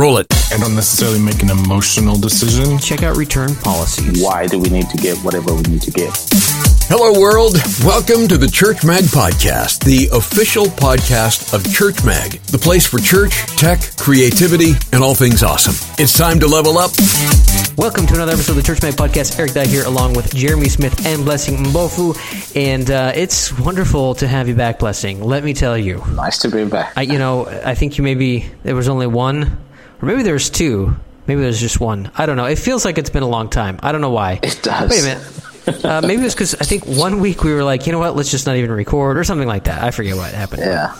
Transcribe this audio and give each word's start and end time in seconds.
Roll 0.00 0.16
it. 0.16 0.28
I 0.50 0.56
don't 0.56 0.74
necessarily 0.74 1.18
make 1.18 1.42
an 1.42 1.50
emotional 1.50 2.16
decision. 2.16 2.78
Check 2.78 3.02
out 3.02 3.18
return 3.18 3.54
policies. 3.56 4.24
Why 4.24 4.46
do 4.46 4.58
we 4.58 4.70
need 4.70 4.88
to 4.88 4.96
get 4.96 5.18
whatever 5.18 5.52
we 5.52 5.60
need 5.60 5.82
to 5.82 5.90
get? 5.90 6.10
Hello, 6.88 7.20
world. 7.20 7.56
Welcome 7.84 8.26
to 8.28 8.38
the 8.38 8.48
Church 8.48 8.82
Mag 8.82 9.04
Podcast, 9.04 9.84
the 9.84 10.08
official 10.16 10.64
podcast 10.64 11.52
of 11.52 11.70
Church 11.70 12.02
Mag, 12.02 12.40
the 12.44 12.56
place 12.56 12.86
for 12.86 12.98
church, 12.98 13.44
tech, 13.58 13.94
creativity, 13.98 14.72
and 14.94 15.04
all 15.04 15.14
things 15.14 15.42
awesome. 15.42 15.74
It's 16.02 16.16
time 16.16 16.40
to 16.40 16.46
level 16.46 16.78
up. 16.78 16.92
Welcome 17.76 18.06
to 18.06 18.14
another 18.14 18.32
episode 18.32 18.52
of 18.52 18.56
the 18.56 18.62
Church 18.62 18.82
Mag 18.82 18.94
Podcast. 18.94 19.38
Eric 19.38 19.52
Dye 19.52 19.66
here, 19.66 19.84
along 19.84 20.14
with 20.14 20.34
Jeremy 20.34 20.70
Smith 20.70 21.04
and 21.04 21.26
Blessing 21.26 21.58
Mbofu. 21.58 22.16
And 22.56 22.90
uh, 22.90 23.12
it's 23.14 23.52
wonderful 23.58 24.14
to 24.14 24.26
have 24.26 24.48
you 24.48 24.54
back, 24.54 24.78
Blessing. 24.78 25.22
Let 25.22 25.44
me 25.44 25.52
tell 25.52 25.76
you. 25.76 26.02
Nice 26.14 26.38
to 26.38 26.50
be 26.50 26.64
back. 26.64 26.94
I, 26.96 27.02
you 27.02 27.18
know, 27.18 27.44
I 27.44 27.74
think 27.74 27.98
you 27.98 28.04
maybe, 28.04 28.50
there 28.62 28.74
was 28.74 28.88
only 28.88 29.06
one, 29.06 29.58
or 30.02 30.06
maybe 30.06 30.22
there's 30.22 30.50
two. 30.50 30.96
Maybe 31.26 31.42
there's 31.42 31.60
just 31.60 31.78
one. 31.80 32.10
I 32.16 32.26
don't 32.26 32.36
know. 32.36 32.46
It 32.46 32.58
feels 32.58 32.84
like 32.84 32.98
it's 32.98 33.10
been 33.10 33.22
a 33.22 33.28
long 33.28 33.48
time. 33.50 33.78
I 33.82 33.92
don't 33.92 34.00
know 34.00 34.10
why. 34.10 34.40
It 34.42 34.60
does. 34.62 34.90
Wait 34.90 35.00
a 35.00 35.04
minute. 35.04 35.84
Uh, 35.84 36.00
maybe 36.06 36.24
it's 36.24 36.34
because 36.34 36.54
I 36.56 36.64
think 36.64 36.84
one 36.86 37.20
week 37.20 37.44
we 37.44 37.52
were 37.52 37.62
like, 37.62 37.86
you 37.86 37.92
know 37.92 37.98
what, 38.00 38.16
let's 38.16 38.30
just 38.30 38.46
not 38.46 38.56
even 38.56 38.72
record 38.72 39.16
or 39.18 39.24
something 39.24 39.46
like 39.46 39.64
that. 39.64 39.82
I 39.82 39.90
forget 39.92 40.16
what 40.16 40.32
happened. 40.32 40.62
Yeah. 40.62 40.96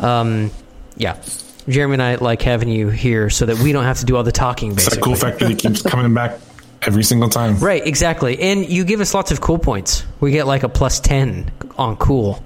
Um, 0.00 0.50
yeah. 0.96 1.22
Jeremy 1.68 1.94
and 1.94 2.02
I 2.02 2.14
like 2.16 2.42
having 2.42 2.68
you 2.68 2.88
here 2.88 3.30
so 3.30 3.46
that 3.46 3.58
we 3.60 3.70
don't 3.72 3.84
have 3.84 3.98
to 4.00 4.06
do 4.06 4.16
all 4.16 4.22
the 4.24 4.32
talking. 4.32 4.72
It's 4.72 4.86
Basically, 4.86 4.96
that 4.96 5.04
cool 5.04 5.14
factor 5.14 5.46
that 5.48 5.58
keeps 5.58 5.82
coming 5.82 6.14
back 6.14 6.40
every 6.82 7.04
single 7.04 7.28
time. 7.28 7.58
right? 7.58 7.86
Exactly. 7.86 8.40
And 8.40 8.68
you 8.68 8.84
give 8.84 9.00
us 9.00 9.14
lots 9.14 9.30
of 9.30 9.40
cool 9.40 9.58
points. 9.58 10.04
We 10.18 10.32
get 10.32 10.46
like 10.46 10.62
a 10.64 10.68
plus 10.68 10.98
ten 10.98 11.52
on 11.76 11.96
cool. 11.96 12.42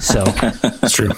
So 0.00 0.24
That's 0.24 0.92
true. 0.92 1.10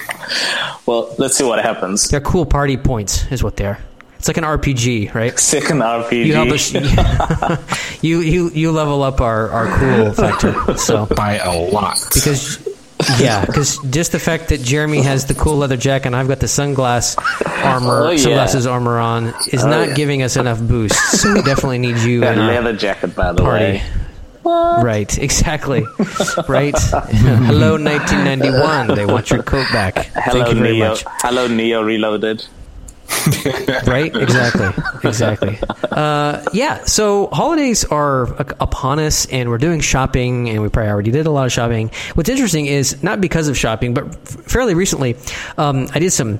Well, 0.85 1.15
let's 1.17 1.37
see 1.37 1.43
what 1.45 1.63
happens. 1.63 2.09
they're 2.09 2.19
cool 2.19 2.45
party 2.45 2.75
points, 2.77 3.31
is 3.31 3.41
what 3.43 3.55
they 3.55 3.65
are. 3.67 3.79
It's 4.25 4.27
like 4.27 4.37
an 4.37 4.43
RPG, 4.43 5.13
right? 5.13 5.37
Second 5.37 5.81
RPG. 5.83 6.25
You 6.25 6.33
help 6.33 6.49
us. 6.49 6.73
you 8.03 8.21
you 8.21 8.49
you 8.49 8.71
level 8.71 9.03
up 9.03 9.21
our 9.21 9.51
our 9.51 9.67
cool 9.77 10.13
factor. 10.13 10.75
So 10.77 11.05
By 11.05 11.37
a 11.37 11.55
lot. 11.69 11.99
because 12.11 12.57
yeah, 13.21 13.45
because 13.45 13.77
just 13.91 14.13
the 14.13 14.17
fact 14.19 14.49
that 14.49 14.61
Jeremy 14.61 15.03
has 15.03 15.25
the 15.27 15.35
cool 15.35 15.57
leather 15.57 15.77
jacket 15.77 16.07
and 16.07 16.15
I've 16.15 16.27
got 16.27 16.39
the 16.39 16.47
sunglass 16.47 17.15
armor, 17.63 18.07
Oh, 18.07 18.09
yeah. 18.09 18.17
sunglasses 18.17 18.65
armor 18.65 18.97
on, 18.97 19.27
is 19.51 19.63
Oh, 19.63 19.69
not 19.69 19.89
yeah. 19.89 19.93
giving 19.93 20.23
us 20.23 20.37
enough 20.37 20.59
boost. 20.59 20.95
So 21.21 21.31
we 21.31 21.43
definitely 21.43 21.77
need 21.77 21.99
you 21.99 22.21
that 22.21 22.33
in 22.33 22.39
our 22.39 22.47
leather 22.51 22.73
jacket, 22.75 23.15
by 23.15 23.31
the 23.31 23.43
party. 23.43 23.63
way. 23.63 23.83
Right, 24.43 25.15
exactly. 25.19 25.85
Right. 26.47 26.75
Hello, 26.79 27.77
1991. 27.77 28.95
They 28.95 29.05
want 29.05 29.29
your 29.29 29.43
coat 29.43 29.67
back. 29.71 29.97
Hello, 30.15 30.43
Thank 30.45 30.55
you 30.55 30.61
very 30.63 30.73
Neo. 30.77 30.89
much. 30.89 31.03
Hello, 31.21 31.47
Neo 31.47 31.83
Reloaded. 31.83 32.45
Right, 33.85 34.15
exactly, 34.15 34.83
exactly. 35.03 35.59
Uh, 35.91 36.43
yeah. 36.53 36.83
So 36.83 37.27
holidays 37.27 37.85
are 37.85 38.23
upon 38.59 38.99
us, 38.99 39.25
and 39.27 39.49
we're 39.49 39.57
doing 39.57 39.79
shopping, 39.79 40.49
and 40.49 40.61
we 40.61 40.69
probably 40.69 40.91
already 40.91 41.11
did 41.11 41.27
a 41.27 41.31
lot 41.31 41.45
of 41.45 41.51
shopping. 41.51 41.91
What's 42.15 42.29
interesting 42.29 42.65
is 42.65 43.01
not 43.03 43.21
because 43.21 43.47
of 43.47 43.57
shopping, 43.57 43.93
but 43.93 44.15
fairly 44.27 44.73
recently, 44.73 45.15
um, 45.57 45.87
I 45.93 45.99
did 45.99 46.11
some 46.11 46.39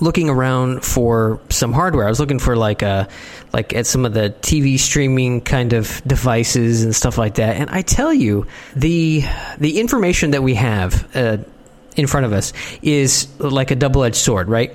looking 0.00 0.28
around 0.28 0.84
for 0.84 1.40
some 1.50 1.72
hardware. 1.72 2.06
I 2.06 2.08
was 2.08 2.18
looking 2.20 2.38
for 2.40 2.56
like 2.56 2.82
uh 2.82 3.06
like 3.52 3.72
at 3.74 3.86
some 3.86 4.04
of 4.04 4.12
the 4.12 4.34
TV 4.40 4.78
streaming 4.78 5.40
kind 5.40 5.72
of 5.72 6.02
devices 6.06 6.82
and 6.82 6.94
stuff 6.94 7.16
like 7.16 7.34
that. 7.34 7.56
And 7.56 7.70
I 7.70 7.82
tell 7.82 8.12
you, 8.12 8.46
the 8.74 9.22
the 9.58 9.78
information 9.78 10.32
that 10.32 10.42
we 10.42 10.54
have 10.54 11.16
uh, 11.16 11.38
in 11.96 12.06
front 12.08 12.26
of 12.26 12.32
us 12.32 12.52
is 12.82 13.28
like 13.38 13.70
a 13.70 13.76
double 13.76 14.02
edged 14.02 14.16
sword, 14.16 14.48
right? 14.48 14.72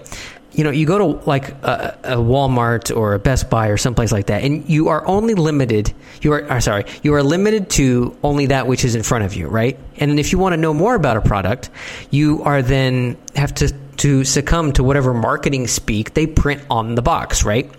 You 0.60 0.66
know, 0.66 0.72
you 0.72 0.86
go 0.86 0.98
to 0.98 1.26
like 1.26 1.52
a, 1.64 1.98
a 2.04 2.16
Walmart 2.18 2.94
or 2.94 3.14
a 3.14 3.20
Best 3.20 3.50
Buy 3.50 3.70
or 3.70 3.78
someplace 3.78 4.12
like 4.12 4.26
that, 4.26 4.44
and 4.44 4.70
you 4.70 4.90
are 4.90 5.08
only 5.08 5.34
limited. 5.34 5.94
You 6.22 6.34
are 6.34 6.60
sorry, 6.60 6.84
you 7.02 7.14
are 7.14 7.24
limited 7.24 7.70
to 7.70 8.18
only 8.24 8.48
that 8.48 8.68
which 8.68 8.84
is 8.84 8.94
in 8.94 9.04
front 9.04 9.24
of 9.24 9.34
you, 9.36 9.48
right? 9.48 9.80
And 10.00 10.20
if 10.20 10.34
you 10.34 10.38
want 10.38 10.52
to 10.52 10.58
know 10.58 10.74
more 10.74 10.96
about 10.96 11.16
a 11.16 11.22
product, 11.22 11.70
you 12.12 12.44
are 12.44 12.62
then 12.62 13.16
have 13.38 13.54
to 13.56 13.74
to 14.00 14.26
succumb 14.26 14.74
to 14.74 14.84
whatever 14.84 15.14
marketing 15.14 15.66
speak 15.68 16.14
they 16.14 16.28
print 16.28 16.62
on 16.70 16.96
the 16.96 17.02
box, 17.02 17.46
right? 17.46 17.72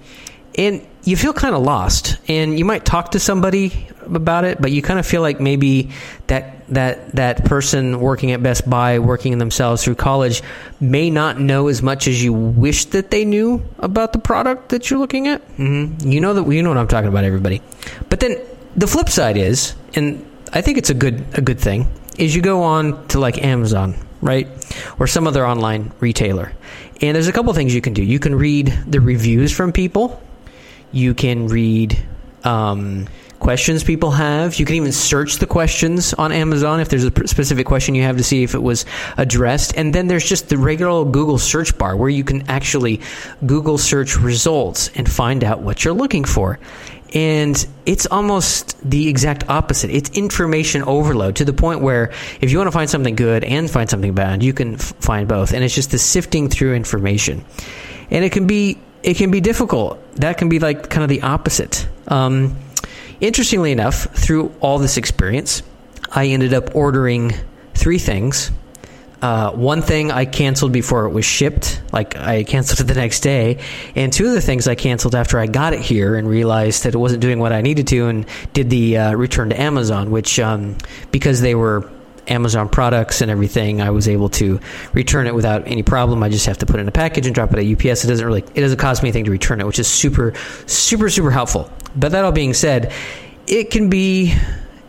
And 0.57 0.81
you 1.05 1.16
feel 1.16 1.33
kind 1.33 1.55
of 1.55 1.62
lost, 1.62 2.19
and 2.28 2.59
you 2.59 2.65
might 2.65 2.84
talk 2.84 3.12
to 3.12 3.19
somebody 3.19 3.88
about 4.03 4.44
it, 4.44 4.61
but 4.61 4.72
you 4.72 4.83
kind 4.83 4.99
of 4.99 5.06
feel 5.06 5.22
like 5.22 5.41
maybe 5.41 5.91
that 6.27 6.66
that 6.69 7.12
that 7.16 7.44
person 7.44 8.00
working 8.00 8.33
at 8.33 8.43
Best 8.43 8.69
Buy, 8.69 8.99
working 8.99 9.38
themselves 9.38 9.83
through 9.83 9.97
college, 9.97 10.43
may 10.81 11.11
not 11.11 11.41
know 11.41 11.69
as 11.69 11.83
much 11.83 12.06
as 12.06 12.22
you 12.22 12.33
wish 12.33 12.87
that 12.87 13.11
they 13.11 13.25
knew 13.25 13.62
about 13.78 14.12
the 14.12 14.19
product 14.19 14.69
that 14.71 14.91
you're 14.91 14.99
looking 14.99 15.28
at. 15.28 15.47
Mm-hmm. 15.56 16.09
You 16.09 16.21
know 16.21 16.34
that 16.34 16.50
you 16.50 16.62
know 16.62 16.71
what 16.71 16.78
I'm 16.78 16.88
talking 16.88 17.09
about, 17.09 17.25
everybody. 17.25 17.62
But 18.09 18.21
then 18.21 18.37
the 18.77 18.87
flip 18.87 19.09
side 19.09 19.37
is, 19.37 19.75
and 19.94 20.25
I 20.53 20.61
think 20.61 20.78
it's 20.78 20.91
a 20.91 20.94
good 20.94 21.25
a 21.37 21.41
good 21.41 21.59
thing, 21.59 21.88
is 22.19 22.34
you 22.34 22.43
go 22.43 22.62
on 22.62 23.06
to 23.09 23.19
like 23.19 23.43
Amazon, 23.43 23.94
right, 24.21 24.49
or 24.99 25.06
some 25.06 25.27
other 25.27 25.47
online 25.47 25.93
retailer, 26.00 26.53
and 27.00 27.15
there's 27.15 27.28
a 27.28 27.32
couple 27.32 27.53
things 27.55 27.75
you 27.75 27.81
can 27.81 27.94
do. 27.94 28.03
You 28.03 28.19
can 28.19 28.34
read 28.34 28.67
the 28.87 29.00
reviews 29.00 29.50
from 29.50 29.72
people. 29.72 30.22
You 30.93 31.15
can 31.15 31.49
read 31.49 31.99
um, 32.45 33.06
questions 33.41 33.83
people 33.83 34.11
have. 34.12 34.59
You 34.59 34.67
can 34.67 34.77
even 34.77 34.93
search 34.93 35.37
the 35.37 35.47
questions 35.47 36.15
on 36.15 36.31
Amazon 36.31 36.81
if 36.81 36.89
there's 36.89 37.05
a 37.05 37.27
specific 37.27 37.67
question 37.67 37.95
you 37.95 38.03
have 38.03 38.19
to 38.19 38.23
see 38.23 38.43
if 38.43 38.55
it 38.55 38.62
was 38.62 38.84
addressed. 39.17 39.77
And 39.77 39.95
then 39.95 40.06
there's 40.06 40.29
just 40.29 40.49
the 40.49 40.59
regular 40.59 41.05
Google 41.05 41.39
search 41.39 41.77
bar 41.77 41.97
where 41.97 42.11
you 42.11 42.23
can 42.23 42.49
actually 42.49 43.00
Google 43.45 43.79
search 43.79 44.17
results 44.17 44.91
and 44.95 45.11
find 45.11 45.43
out 45.43 45.62
what 45.62 45.84
you're 45.84 45.95
looking 45.95 46.25
for. 46.25 46.61
And 47.12 47.67
it's 47.87 48.06
almost 48.06 48.79
the 48.89 49.09
exact 49.09 49.49
opposite. 49.49 49.91
It's 49.91 50.11
information 50.11 50.83
overload 50.84 51.37
to 51.37 51.45
the 51.45 51.53
point 51.53 51.81
where 51.81 52.12
if 52.41 52.53
you 52.53 52.59
want 52.59 52.69
to 52.69 52.73
find 52.73 52.89
something 52.89 53.17
good 53.17 53.43
and 53.43 53.69
find 53.69 53.91
something 53.91 54.15
bad, 54.15 54.45
you 54.45 54.53
can 54.53 54.75
f- 54.75 54.95
find 55.00 55.27
both. 55.27 55.53
And 55.53 55.65
it's 55.65 55.75
just 55.75 55.91
the 55.91 55.99
sifting 55.99 56.49
through 56.49 56.75
information. 56.75 57.45
And 58.12 58.25
it 58.25 58.31
can 58.31 58.47
be 58.47 58.79
it 59.03 59.16
can 59.16 59.31
be 59.31 59.41
difficult. 59.41 59.99
That 60.16 60.38
can 60.38 60.49
be 60.49 60.59
like 60.59 60.91
kind 60.91 61.03
of 61.03 61.09
the 61.09 61.22
opposite. 61.22 61.88
Um, 62.09 62.56
interestingly 63.21 63.72
enough, 63.72 64.05
through 64.15 64.55
all 64.61 64.78
this 64.78 64.97
experience, 64.97 65.62
I 66.11 66.27
ended 66.27 66.55
up 66.55 66.75
ordering 66.75 67.33
three 67.75 67.99
things. 67.99 68.50
Uh, 69.22 69.53
one 69.53 69.83
thing 69.83 70.11
I 70.11 70.25
canceled 70.25 70.72
before 70.72 71.05
it 71.05 71.11
was 71.11 71.27
shipped, 71.27 71.83
like 71.93 72.16
I 72.16 72.43
canceled 72.43 72.81
it 72.81 72.84
the 72.94 72.99
next 72.99 73.21
day, 73.21 73.59
and 73.94 74.12
two 74.12 74.27
of 74.27 74.33
the 74.33 74.41
things 74.41 74.66
I 74.66 74.75
canceled 74.75 75.15
after 75.15 75.38
I 75.38 75.47
got 75.47 75.75
it 75.75 75.81
here 75.81 76.17
and 76.17 76.27
realized 76.27 76.84
that 76.84 76.94
it 76.94 76.99
wasn't 76.99 77.21
doing 77.21 77.38
what 77.38 77.53
I 77.53 77.61
needed 77.61 77.87
to, 77.88 78.09
and 78.09 78.27
did 78.55 78.71
the 78.71 78.97
uh, 78.97 79.15
return 79.15 79.50
to 79.50 79.61
Amazon, 79.61 80.11
which 80.11 80.38
um, 80.38 80.77
because 81.11 81.43
they 81.43 81.55
were 81.55 81.91
Amazon 82.28 82.69
products 82.69 83.20
and 83.20 83.31
everything, 83.31 83.81
I 83.81 83.91
was 83.91 84.08
able 84.08 84.28
to 84.31 84.60
return 84.92 85.26
it 85.26 85.34
without 85.34 85.66
any 85.66 85.82
problem. 85.82 86.22
I 86.22 86.28
just 86.28 86.47
have 86.47 86.58
to 86.58 86.66
put 86.66 86.76
it 86.76 86.81
in 86.81 86.88
a 86.88 86.92
package 86.92 87.26
and 87.26 87.34
drop 87.34 87.53
it 87.53 87.58
at 87.58 87.66
UPS. 87.66 88.04
It 88.04 88.08
doesn't 88.08 88.26
really, 88.26 88.44
it 88.54 88.60
doesn't 88.60 88.78
cost 88.78 89.03
me 89.03 89.08
anything 89.08 89.25
to 89.25 89.31
return 89.31 89.60
it, 89.60 89.66
which 89.66 89.78
is 89.78 89.88
super, 89.88 90.34
super, 90.66 91.08
super 91.10 91.31
helpful. 91.31 91.70
But 91.97 92.12
that 92.12 92.25
all 92.25 92.32
being 92.32 92.54
said, 92.54 92.92
it 93.47 93.70
can 93.70 93.91
be, 93.91 94.34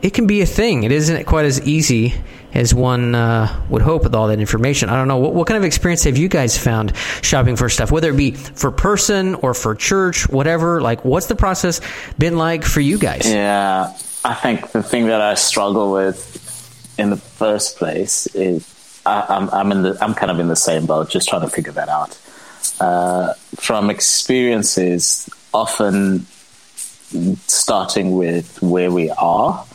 it 0.02 0.14
can 0.14 0.28
be 0.28 0.42
a 0.42 0.46
thing. 0.46 0.84
It 0.84 0.92
isn't 0.92 1.26
quite 1.26 1.46
as 1.46 1.62
easy 1.68 2.14
as 2.54 2.74
one 2.74 3.16
uh, 3.16 3.64
would 3.70 3.82
hope 3.82 4.04
with 4.04 4.14
all 4.14 4.28
that 4.28 4.40
information. 4.40 4.90
I 4.90 4.96
don't 4.96 5.08
know 5.08 5.18
what, 5.18 5.34
what 5.34 5.48
kind 5.48 5.58
of 5.58 5.64
experience 5.64 6.04
have 6.04 6.18
you 6.18 6.28
guys 6.28 6.58
found 6.58 6.96
shopping 7.22 7.56
for 7.56 7.70
stuff, 7.70 7.92
whether 7.92 8.12
it 8.12 8.18
be 8.18 8.32
for 8.32 8.72
person 8.72 9.36
or 9.36 9.54
for 9.54 9.76
church, 9.76 10.28
whatever. 10.30 10.82
Like, 10.82 11.06
what's 11.06 11.28
the 11.28 11.36
process 11.36 11.82
been 12.18 12.38
like 12.38 12.64
for 12.64 12.82
you 12.82 12.98
guys? 12.98 13.32
Yeah, 13.32 13.96
I 14.24 14.34
think 14.34 14.72
the 14.72 14.84
thing 14.84 15.08
that 15.08 15.22
I 15.22 15.36
struggle 15.36 15.92
with 15.92 16.41
in 17.02 17.10
the 17.10 17.18
first 17.18 17.78
place 17.78 18.28
is 18.28 19.02
I, 19.06 19.26
I'm 19.28 19.50
I'm 19.50 19.72
in 19.72 19.82
the 19.82 19.98
I'm 20.02 20.14
kind 20.14 20.32
of 20.32 20.40
in 20.40 20.48
the 20.48 20.56
same 20.56 20.86
boat, 20.86 21.10
just 21.10 21.28
trying 21.28 21.42
to 21.42 21.50
figure 21.50 21.74
that 21.74 21.90
out. 21.90 22.18
Uh, 22.80 23.34
from 23.56 23.90
experiences, 23.90 25.30
often 25.54 26.26
starting 27.48 28.16
with 28.16 28.62
where 28.62 28.92
we 28.92 29.10
are 29.12 29.66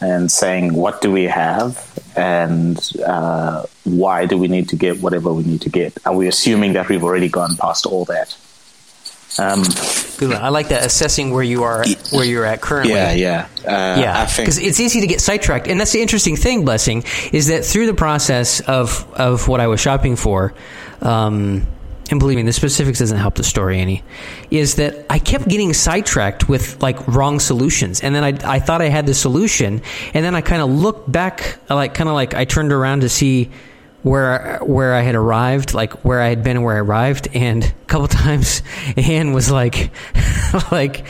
and 0.00 0.30
saying 0.30 0.74
what 0.74 1.00
do 1.00 1.10
we 1.10 1.24
have 1.24 1.70
and 2.16 2.78
uh, 3.04 3.64
why 3.84 4.26
do 4.26 4.38
we 4.38 4.48
need 4.48 4.68
to 4.68 4.76
get 4.76 5.00
whatever 5.00 5.32
we 5.32 5.42
need 5.42 5.62
to 5.62 5.70
get. 5.70 5.98
Are 6.06 6.14
we 6.14 6.28
assuming 6.28 6.74
that 6.74 6.88
we've 6.88 7.04
already 7.04 7.28
gone 7.28 7.56
past 7.56 7.84
all 7.84 8.04
that? 8.06 8.36
Um, 9.38 9.62
Good 10.18 10.30
one. 10.30 10.42
I 10.42 10.48
like 10.48 10.68
that 10.68 10.84
assessing 10.84 11.30
where 11.30 11.42
you 11.42 11.64
are, 11.64 11.84
where 12.10 12.24
you're 12.24 12.44
at 12.44 12.60
currently. 12.60 12.94
yeah, 12.94 13.12
yeah, 13.12 13.48
uh, 13.66 14.00
Yeah, 14.00 14.24
because 14.36 14.58
it's 14.58 14.80
easy 14.80 15.02
to 15.02 15.06
get 15.06 15.20
sidetracked, 15.20 15.68
and 15.68 15.78
that's 15.78 15.92
the 15.92 16.00
interesting 16.00 16.36
thing. 16.36 16.64
Blessing 16.64 17.04
is 17.32 17.48
that 17.48 17.64
through 17.64 17.86
the 17.86 17.94
process 17.94 18.60
of 18.60 19.06
of 19.14 19.46
what 19.48 19.60
I 19.60 19.66
was 19.66 19.80
shopping 19.80 20.16
for, 20.16 20.54
um, 21.02 21.66
and 22.10 22.20
believe 22.20 22.36
me, 22.36 22.42
the 22.44 22.52
specifics 22.52 23.00
doesn't 23.00 23.18
help 23.18 23.34
the 23.34 23.44
story 23.44 23.80
any. 23.80 24.02
Is 24.50 24.76
that 24.76 25.04
I 25.10 25.18
kept 25.18 25.48
getting 25.48 25.74
sidetracked 25.74 26.48
with 26.48 26.80
like 26.82 27.06
wrong 27.06 27.38
solutions, 27.40 28.00
and 28.00 28.14
then 28.14 28.24
I 28.24 28.56
I 28.56 28.58
thought 28.60 28.80
I 28.80 28.88
had 28.88 29.06
the 29.06 29.14
solution, 29.14 29.82
and 30.14 30.24
then 30.24 30.34
I 30.34 30.40
kind 30.40 30.62
of 30.62 30.70
looked 30.70 31.10
back, 31.10 31.58
like 31.68 31.94
kind 31.94 32.08
of 32.08 32.14
like 32.14 32.34
I 32.34 32.44
turned 32.46 32.72
around 32.72 33.00
to 33.00 33.08
see 33.08 33.50
where 34.06 34.60
where 34.62 34.94
I 34.94 35.00
had 35.00 35.16
arrived, 35.16 35.74
like 35.74 36.04
where 36.04 36.20
I 36.20 36.28
had 36.28 36.44
been 36.44 36.58
and 36.58 36.64
where 36.64 36.76
I 36.76 36.78
arrived, 36.78 37.28
and 37.34 37.64
a 37.64 37.72
couple 37.88 38.06
times 38.24 38.62
Anne 38.96 39.32
was 39.32 39.50
like, 39.50 39.90
like, 40.70 41.08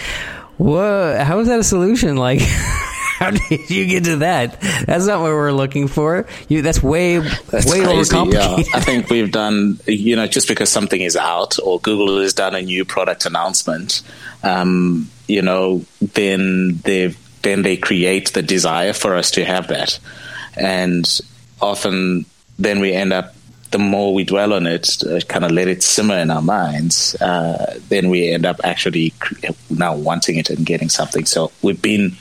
whoa, 0.57 1.23
How 1.23 1.39
is 1.41 1.49
that 1.49 1.61
a 1.61 1.65
solution? 1.65 2.17
Like, 2.17 2.41
how 3.19 3.33
did 3.33 3.69
you 3.69 3.85
get 3.87 4.05
to 4.05 4.17
that? 4.19 4.59
That's 4.87 5.05
not 5.05 5.21
what 5.21 5.31
we're 5.33 5.53
looking 5.53 5.89
for. 5.89 6.27
You, 6.49 6.63
that's 6.63 6.83
way, 6.83 7.19
That's 7.19 7.71
way 7.71 7.83
crazy, 7.83 8.15
overcomplicated. 8.15 8.67
Yeah. 8.67 8.77
I 8.77 8.81
think 8.81 9.11
we've 9.11 9.31
done, 9.31 9.79
you 9.87 10.17
know, 10.17 10.27
just 10.27 10.49
because 10.49 10.71
something 10.71 11.03
is 11.03 11.17
out 11.17 11.59
or 11.63 11.79
Google 11.81 12.23
has 12.23 12.33
done 12.33 12.55
a 12.55 12.63
new 12.63 12.87
product 12.87 13.27
announcement, 13.27 14.01
um, 14.43 15.11
you 15.29 15.43
know, 15.43 15.85
then 16.01 16.81
they 16.85 17.15
then 17.43 17.61
they 17.61 17.77
create 17.77 18.33
the 18.33 18.43
desire 18.43 18.95
for 18.95 19.15
us 19.15 19.33
to 19.33 19.45
have 19.45 19.69
that, 19.69 19.99
and 20.57 21.21
often 21.61 22.25
then 22.59 22.81
we 22.81 22.93
end 22.93 23.13
up. 23.13 23.35
The 23.73 23.79
more 23.79 24.15
we 24.15 24.25
dwell 24.25 24.53
on 24.53 24.67
it, 24.67 25.03
uh, 25.03 25.21
kind 25.29 25.45
of 25.45 25.51
let 25.51 25.67
it 25.67 25.83
simmer 25.83 26.17
in 26.17 26.31
our 26.31 26.41
minds, 26.41 27.17
uh, 27.21 27.79
then 27.89 28.09
we 28.11 28.31
end 28.31 28.47
up 28.47 28.61
actually 28.63 29.13
now 29.69 29.95
wanting 29.95 30.37
it 30.37 30.49
and 30.51 30.65
getting 30.65 30.89
something. 30.89 31.27
So 31.27 31.51
we've 31.63 31.83
been 31.83 32.17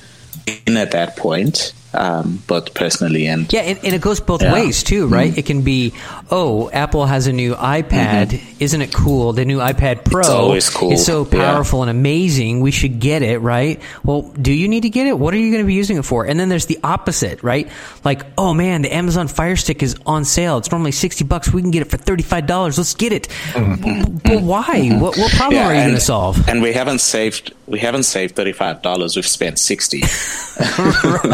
in 0.65 0.75
at 0.75 0.91
that 0.91 1.15
point, 1.17 1.71
um, 1.95 2.41
both 2.47 2.73
personally 2.73 3.27
and 3.27 3.51
Yeah, 3.51 3.61
and, 3.61 3.79
and 3.83 3.93
it 3.95 4.01
goes 4.01 4.19
both 4.19 4.41
Yeah. 4.41 4.53
ways 4.53 4.83
too, 4.83 5.07
right? 5.07 5.29
Mm-hmm. 5.31 5.39
It 5.39 5.45
can 5.45 5.61
be, 5.63 5.93
oh, 6.31 6.69
Apple 6.71 7.05
has 7.05 7.27
a 7.27 7.33
new 7.33 7.55
iPad. 7.55 8.39
Isn't 8.59 8.81
it 8.81 8.93
cool? 8.93 9.33
The 9.33 9.45
new 9.45 9.59
iPad 9.59 10.05
Pro 10.05 10.19
It's 10.21 10.29
always 10.29 10.69
cool. 10.69 10.91
is 10.93 11.05
so 11.05 11.25
Yeah. 11.31 11.39
powerful 11.53 11.81
and 11.81 11.89
amazing. 11.89 12.61
We 12.61 12.71
should 12.71 12.99
get 12.99 13.21
it, 13.21 13.39
right? 13.39 13.79
Well, 14.03 14.21
do 14.41 14.51
you 14.53 14.67
need 14.67 14.81
to 14.81 14.89
get 14.89 15.07
it? 15.07 15.17
What 15.17 15.33
are 15.33 15.37
you 15.37 15.51
going 15.51 15.63
to 15.63 15.67
be 15.67 15.73
using 15.73 15.97
it 15.97 16.03
for? 16.05 16.25
And 16.25 16.39
then 16.39 16.49
there's 16.49 16.65
the 16.67 16.79
opposite, 16.83 17.43
right? 17.43 17.69
Like, 18.03 18.23
oh 18.37 18.53
man, 18.53 18.81
the 18.81 18.93
Amazon 18.93 19.27
Fire 19.27 19.55
Stick 19.55 19.81
is 19.83 19.95
on 20.05 20.25
sale. 20.25 20.57
It's 20.57 20.71
normally 20.71 20.91
sixty 20.91 21.23
bucks. 21.23 21.51
We 21.51 21.61
can 21.61 21.71
get 21.71 21.81
it 21.81 21.89
for 21.89 21.97
thirty 21.97 22.23
five 22.23 22.45
dollars. 22.47 22.77
Let's 22.77 22.93
get 22.93 23.11
it. 23.13 23.27
Mm-hmm. 23.53 24.17
But 24.23 24.41
why? 24.41 24.89
What, 24.99 25.17
what 25.17 25.31
problem 25.31 25.61
are 25.63 25.73
you 25.73 25.81
going 25.81 25.93
to 25.95 25.99
solve? 26.01 26.47
And 26.49 26.61
we 26.61 26.73
haven't 26.73 26.99
saved 26.99 27.53
we 27.67 27.79
haven't 27.79 28.03
saved 28.03 28.35
thirty 28.35 28.53
five 28.53 28.81
dollars. 28.81 29.15
We've 29.15 29.27
spent 29.27 29.59
sixty. 29.59 30.01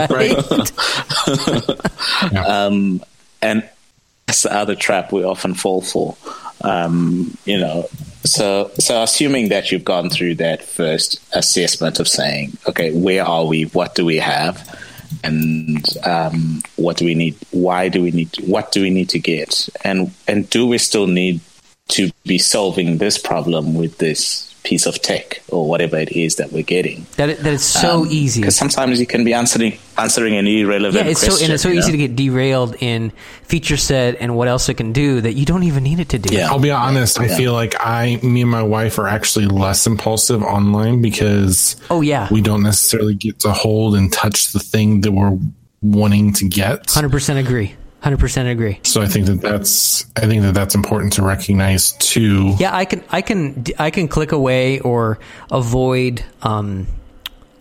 right? 0.09 0.35
um, 2.47 3.03
and 3.41 3.67
that's 4.27 4.43
the 4.43 4.53
other 4.53 4.75
trap 4.75 5.11
we 5.11 5.23
often 5.23 5.53
fall 5.53 5.81
for. 5.81 6.15
Um, 6.61 7.37
you 7.45 7.59
know, 7.59 7.87
so 8.23 8.71
so 8.79 9.03
assuming 9.03 9.49
that 9.49 9.71
you've 9.71 9.85
gone 9.85 10.09
through 10.09 10.35
that 10.35 10.63
first 10.63 11.19
assessment 11.33 11.99
of 11.99 12.07
saying, 12.07 12.57
okay, 12.67 12.91
where 12.91 13.25
are 13.25 13.45
we? 13.45 13.63
What 13.63 13.95
do 13.95 14.05
we 14.05 14.17
have? 14.17 14.79
And 15.23 15.85
um, 16.05 16.61
what 16.77 16.97
do 16.97 17.05
we 17.05 17.15
need? 17.15 17.35
Why 17.51 17.89
do 17.89 18.01
we 18.01 18.11
need? 18.11 18.29
What 18.45 18.71
do 18.71 18.81
we 18.81 18.89
need 18.89 19.09
to 19.09 19.19
get? 19.19 19.69
And 19.83 20.13
and 20.27 20.49
do 20.49 20.65
we 20.67 20.77
still 20.77 21.07
need 21.07 21.41
to 21.89 22.09
be 22.25 22.37
solving 22.37 22.97
this 22.97 23.17
problem 23.17 23.73
with 23.73 23.97
this 23.97 24.50
piece 24.63 24.85
of 24.85 25.01
tech 25.01 25.41
or 25.49 25.67
whatever 25.67 25.97
it 25.97 26.11
is 26.11 26.35
that 26.35 26.51
we're 26.51 26.63
getting? 26.63 27.05
That 27.17 27.29
it, 27.29 27.39
that 27.39 27.53
it's 27.53 27.63
so 27.63 28.01
um, 28.01 28.07
easy. 28.09 28.41
Because 28.41 28.55
sometimes 28.55 28.99
you 28.99 29.05
can 29.07 29.23
be 29.23 29.33
answering 29.33 29.77
answering 29.97 30.35
an 30.35 30.47
irrelevant 30.47 31.05
Yeah, 31.05 31.11
it's 31.11 31.21
so 31.21 31.27
question. 31.27 31.45
and 31.45 31.53
it's 31.53 31.63
so 31.63 31.69
easy 31.69 31.91
know? 31.91 31.97
to 31.97 32.07
get 32.07 32.15
derailed 32.15 32.75
in 32.79 33.11
feature 33.43 33.77
set 33.77 34.17
and 34.19 34.35
what 34.35 34.47
else 34.47 34.69
it 34.69 34.75
can 34.75 34.93
do 34.93 35.21
that 35.21 35.33
you 35.33 35.45
don't 35.45 35.63
even 35.63 35.83
need 35.83 35.99
it 35.99 36.09
to 36.09 36.19
do. 36.19 36.35
Yeah. 36.35 36.49
I'll 36.49 36.59
be 36.59 36.71
honest. 36.71 37.19
I 37.19 37.27
feel 37.27 37.53
like 37.53 37.75
I, 37.79 38.19
me 38.23 38.41
and 38.41 38.49
my 38.51 38.63
wife 38.63 38.97
are 38.99 39.07
actually 39.07 39.45
less 39.47 39.85
impulsive 39.87 40.41
online 40.43 41.01
because 41.01 41.75
Oh 41.89 42.01
yeah, 42.01 42.27
we 42.31 42.41
don't 42.41 42.63
necessarily 42.63 43.15
get 43.15 43.39
to 43.41 43.51
hold 43.51 43.95
and 43.95 44.11
touch 44.11 44.53
the 44.53 44.59
thing 44.59 45.01
that 45.01 45.11
we're 45.11 45.37
wanting 45.81 46.33
to 46.33 46.47
get. 46.47 46.89
hundred 46.89 47.11
percent 47.11 47.39
agree. 47.39 47.75
Hundred 48.01 48.19
percent 48.19 48.49
agree. 48.49 48.79
So 48.81 48.99
I 48.99 49.05
think 49.05 49.27
that 49.27 49.41
that's 49.41 50.07
I 50.15 50.21
think 50.21 50.41
that 50.41 50.55
that's 50.55 50.73
important 50.73 51.13
to 51.13 51.21
recognize 51.21 51.91
too. 51.93 52.55
Yeah, 52.57 52.75
I 52.75 52.85
can 52.85 53.03
I 53.11 53.21
can 53.21 53.63
I 53.77 53.91
can 53.91 54.07
click 54.07 54.31
away 54.31 54.79
or 54.79 55.19
avoid 55.51 56.25
um, 56.41 56.87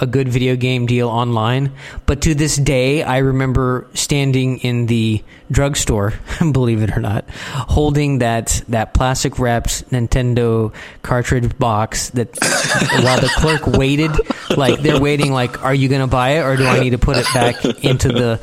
a 0.00 0.06
good 0.06 0.30
video 0.30 0.56
game 0.56 0.86
deal 0.86 1.10
online, 1.10 1.72
but 2.06 2.22
to 2.22 2.34
this 2.34 2.56
day, 2.56 3.02
I 3.02 3.18
remember 3.18 3.86
standing 3.92 4.60
in 4.60 4.86
the 4.86 5.22
drugstore, 5.50 6.14
believe 6.52 6.82
it 6.82 6.96
or 6.96 7.00
not, 7.00 7.28
holding 7.28 8.20
that 8.20 8.62
that 8.68 8.94
plastic 8.94 9.38
wrapped 9.38 9.90
Nintendo 9.90 10.72
cartridge 11.02 11.58
box 11.58 12.08
that 12.10 12.28
while 13.04 13.20
the 13.20 13.30
clerk 13.36 13.66
waited, 13.66 14.10
like 14.56 14.80
they're 14.80 15.00
waiting, 15.00 15.32
like, 15.32 15.62
are 15.62 15.74
you 15.74 15.90
going 15.90 16.00
to 16.00 16.06
buy 16.06 16.38
it 16.38 16.44
or 16.44 16.56
do 16.56 16.64
I 16.64 16.80
need 16.80 16.90
to 16.90 16.98
put 16.98 17.18
it 17.18 17.26
back 17.34 17.62
into 17.84 18.08
the 18.08 18.40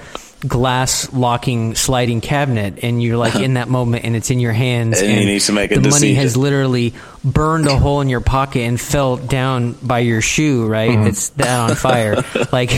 glass 0.48 1.12
locking 1.14 1.76
sliding 1.76 2.22
cabinet 2.22 2.80
and 2.84 3.02
you're 3.04 3.18
like 3.18 3.36
in 3.36 3.56
that 3.56 3.68
moment 3.68 4.06
and 4.06 4.16
it's 4.16 4.30
in 4.32 4.40
your 4.40 4.54
hands 4.54 5.02
And 5.02 5.20
you 5.20 5.26
need 5.26 5.42
to 5.42 5.52
make 5.52 5.72
a 5.72 5.80
the 5.80 5.90
money 5.90 6.14
has 6.14 6.38
literally 6.38 6.94
burned 7.24 7.68
a 7.68 7.76
hole 7.78 8.02
in 8.02 8.10
your 8.10 8.22
pocket 8.22 8.62
and 8.62 8.80
fell 8.80 9.18
down 9.18 9.74
by 9.74 10.00
your 10.00 10.22
shoe 10.22 10.66
right? 10.68 10.92
Mm-hmm. 10.92 11.08
it's 11.08 11.30
that 11.30 11.70
on 11.70 11.76
fire. 11.76 12.24
Like 12.52 12.72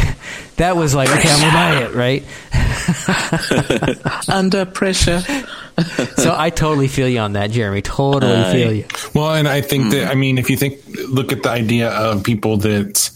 that 0.56 0.76
was 0.76 0.94
like 0.96 1.10
okay 1.10 1.30
i'm 1.30 1.40
gonna 1.40 1.54
buy 1.54 1.84
it 1.86 1.94
right? 1.96 2.24
Under 4.30 4.66
pressure. 4.66 5.22
so 6.18 6.34
i 6.36 6.50
totally 6.50 6.88
feel 6.88 7.08
you 7.08 7.20
on 7.20 7.34
that 7.34 7.52
jeremy. 7.52 7.82
Totally 7.82 8.34
Uh, 8.34 8.52
feel 8.52 8.74
you. 8.74 8.86
Well, 9.14 9.34
and 9.34 9.48
I 9.48 9.62
think 9.62 9.92
that 9.92 10.10
I 10.12 10.16
mean, 10.16 10.38
if 10.38 10.50
you 10.50 10.58
think 10.58 10.80
look 11.08 11.32
at 11.32 11.44
the 11.44 11.50
idea 11.50 11.90
of 11.90 12.24
people 12.24 12.58
that 12.58 13.10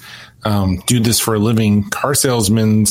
um, 0.45 0.81
do 0.87 0.99
this 0.99 1.19
for 1.19 1.35
a 1.35 1.39
living, 1.39 1.89
car 1.89 2.13
salesmen 2.15 2.85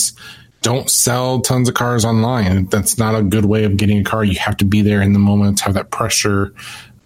don't 0.62 0.88
sell 0.88 1.40
tons 1.40 1.68
of 1.68 1.74
cars 1.74 2.04
online. 2.04 2.66
That's 2.66 2.96
not 2.96 3.14
a 3.14 3.22
good 3.22 3.44
way 3.44 3.64
of 3.64 3.76
getting 3.76 3.98
a 3.98 4.04
car. 4.04 4.24
You 4.24 4.38
have 4.38 4.56
to 4.58 4.64
be 4.64 4.80
there 4.80 5.02
in 5.02 5.12
the 5.12 5.18
moment, 5.18 5.60
have 5.60 5.74
that 5.74 5.90
pressure. 5.90 6.54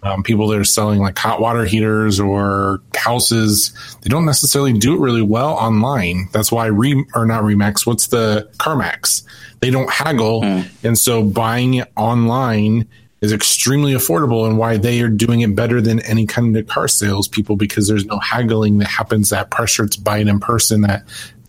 Um, 0.03 0.23
people 0.23 0.47
that 0.49 0.59
are 0.59 0.65
selling 0.65 1.01
like 1.01 1.19
hot 1.19 1.41
water 1.41 1.65
heaters 1.65 2.21
or 2.21 2.81
houses, 2.95 3.73
they 4.03 4.09
don't 4.09 4.27
necessarily 4.27 4.73
do 4.73 4.95
it 4.95 5.01
really 5.01 5.23
well 5.23 5.55
online. 5.55 6.29
That's 6.33 6.53
why 6.53 6.67
Re 6.67 7.05
or 7.15 7.27
not 7.27 7.43
Remax. 7.43 7.85
What's 7.87 8.07
the 8.09 8.49
CarMax? 8.59 9.25
They 9.61 9.71
don't 9.71 9.91
haggle, 9.91 10.45
and 10.85 10.97
so 10.97 11.25
buying 11.25 11.75
it 11.75 11.91
online 11.97 12.87
is 13.21 13.33
extremely 13.33 13.95
affordable 13.95 14.47
and 14.47 14.59
why 14.59 14.77
they 14.77 15.01
are 15.01 15.09
doing 15.09 15.41
it 15.41 15.57
better 15.57 15.81
than 15.81 16.01
any 16.01 16.27
kind 16.27 16.57
of 16.57 16.67
car 16.67 16.87
sales 16.87 17.27
people 17.27 17.57
because 17.57 17.89
there's 17.89 18.05
no 18.05 18.19
haggling 18.19 18.79
that 18.79 18.89
happens 18.89 19.31
that 19.31 19.51
pressure 19.51 19.87
to 19.87 20.01
buy 20.01 20.19
it 20.19 20.29
in 20.29 20.39
person 20.39 20.83
that 20.83 21.05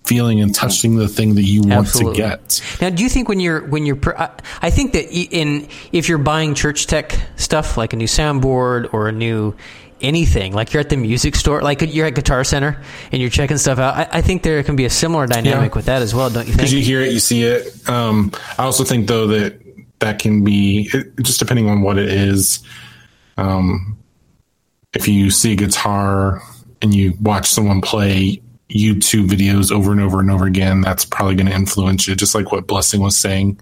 feeling 0.08 0.40
and 0.42 0.56
touching 0.56 0.96
the 0.96 1.08
thing 1.08 1.36
that 1.36 1.44
you 1.44 1.62
want 1.62 1.74
Absolutely. 1.74 2.22
to 2.22 2.30
get 2.30 2.62
now 2.82 2.90
do 2.90 3.04
you 3.04 3.10
think 3.10 3.28
when 3.30 3.40
you're 3.40 3.62
when 3.68 3.86
you're 3.86 4.00
I 4.62 4.70
think 4.70 4.94
that 4.94 5.06
in 5.12 5.68
if 5.92 6.08
you're 6.10 6.18
buying 6.18 6.56
church 6.56 6.88
tech 6.88 7.20
stuff 7.36 7.78
like 7.78 7.94
a 7.94 7.96
new 7.98 8.08
soundboard 8.08 8.94
or 8.94 9.08
a 9.10 9.12
new 9.12 9.54
anything 10.00 10.54
like 10.54 10.74
you're 10.74 10.82
at 10.82 10.90
the 10.90 10.96
music 10.98 11.36
store 11.36 11.62
like 11.64 11.82
you're 11.82 12.06
at 12.06 12.14
guitar 12.14 12.44
center 12.44 12.82
and 13.12 13.20
you're 13.20 13.32
checking 13.32 13.58
stuff 13.58 13.80
out 13.80 13.96
i, 13.96 14.20
I 14.20 14.22
think 14.22 14.44
there 14.44 14.62
can 14.62 14.76
be 14.76 14.86
a 14.86 14.92
similar 14.92 15.26
dynamic 15.26 15.72
Yeah. 15.72 15.76
with 15.76 15.86
that 15.86 16.04
as 16.04 16.14
well 16.14 16.30
don't 16.30 16.46
you 16.46 16.54
because 16.54 16.70
think 16.70 16.80
you 16.80 16.86
hear 16.86 17.02
it 17.02 17.12
you 17.12 17.20
see 17.20 17.42
it 17.44 17.90
um, 17.90 18.32
i 18.60 18.64
also 18.64 18.84
think 18.84 19.08
though 19.08 19.26
that 19.26 19.60
that 19.98 20.20
can 20.20 20.44
be 20.44 20.88
just 21.24 21.40
depending 21.40 21.68
on 21.68 21.82
what 21.82 21.98
it 21.98 22.10
is 22.10 22.60
um, 23.38 23.98
if 24.94 25.08
you 25.08 25.32
see 25.32 25.54
a 25.54 25.56
guitar 25.56 26.44
and 26.84 26.94
you 26.94 27.14
watch 27.20 27.48
someone 27.50 27.82
play 27.82 28.40
youtube 28.70 29.28
videos 29.28 29.72
over 29.72 29.92
and 29.92 30.02
over 30.02 30.20
and 30.20 30.30
over 30.30 30.46
again 30.46 30.82
that's 30.82 31.06
probably 31.06 31.36
going 31.36 31.48
to 31.48 31.54
influence 31.54 32.08
you 32.08 32.16
just 32.16 32.36
like 32.36 32.52
what 32.52 32.68
blessing 32.68 33.02
was 33.02 33.18
saying. 33.18 33.60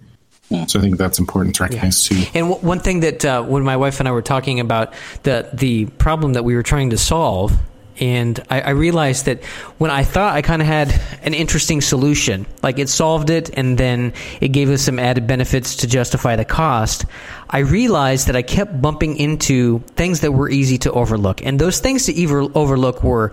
So 0.67 0.79
i 0.79 0.81
think 0.81 0.97
that's 0.97 1.17
important 1.17 1.55
to 1.55 1.63
recognize 1.63 2.03
too. 2.03 2.23
And 2.35 2.49
w- 2.49 2.67
one 2.67 2.79
thing 2.79 2.99
that 2.99 3.25
uh, 3.25 3.43
when 3.43 3.63
my 3.63 3.77
wife 3.77 3.99
and 3.99 4.07
I 4.07 4.11
were 4.11 4.21
talking 4.21 4.59
about 4.59 4.93
the 5.23 5.49
the 5.53 5.85
problem 5.85 6.33
that 6.33 6.43
we 6.43 6.55
were 6.55 6.61
trying 6.61 6.91
to 6.91 6.97
solve, 6.97 7.57
and 7.99 8.39
I, 8.49 8.61
I 8.61 8.69
realized 8.71 9.25
that 9.25 9.43
when 9.79 9.89
I 9.89 10.03
thought 10.03 10.35
I 10.35 10.41
kind 10.41 10.61
of 10.61 10.67
had 10.67 10.93
an 11.23 11.33
interesting 11.33 11.81
solution, 11.81 12.45
like 12.61 12.77
it 12.77 12.89
solved 12.89 13.29
it, 13.29 13.49
and 13.57 13.77
then 13.77 14.13
it 14.41 14.49
gave 14.49 14.69
us 14.69 14.83
some 14.83 14.99
added 14.99 15.27
benefits 15.27 15.77
to 15.77 15.87
justify 15.87 16.35
the 16.35 16.45
cost. 16.45 17.05
I 17.49 17.59
realized 17.59 18.27
that 18.27 18.35
I 18.35 18.43
kept 18.43 18.81
bumping 18.81 19.17
into 19.17 19.79
things 19.95 20.19
that 20.21 20.31
were 20.31 20.49
easy 20.49 20.77
to 20.79 20.91
overlook, 20.91 21.43
and 21.43 21.59
those 21.59 21.79
things 21.79 22.05
to 22.05 22.23
ever 22.23 22.41
overlook 22.53 23.03
were 23.03 23.31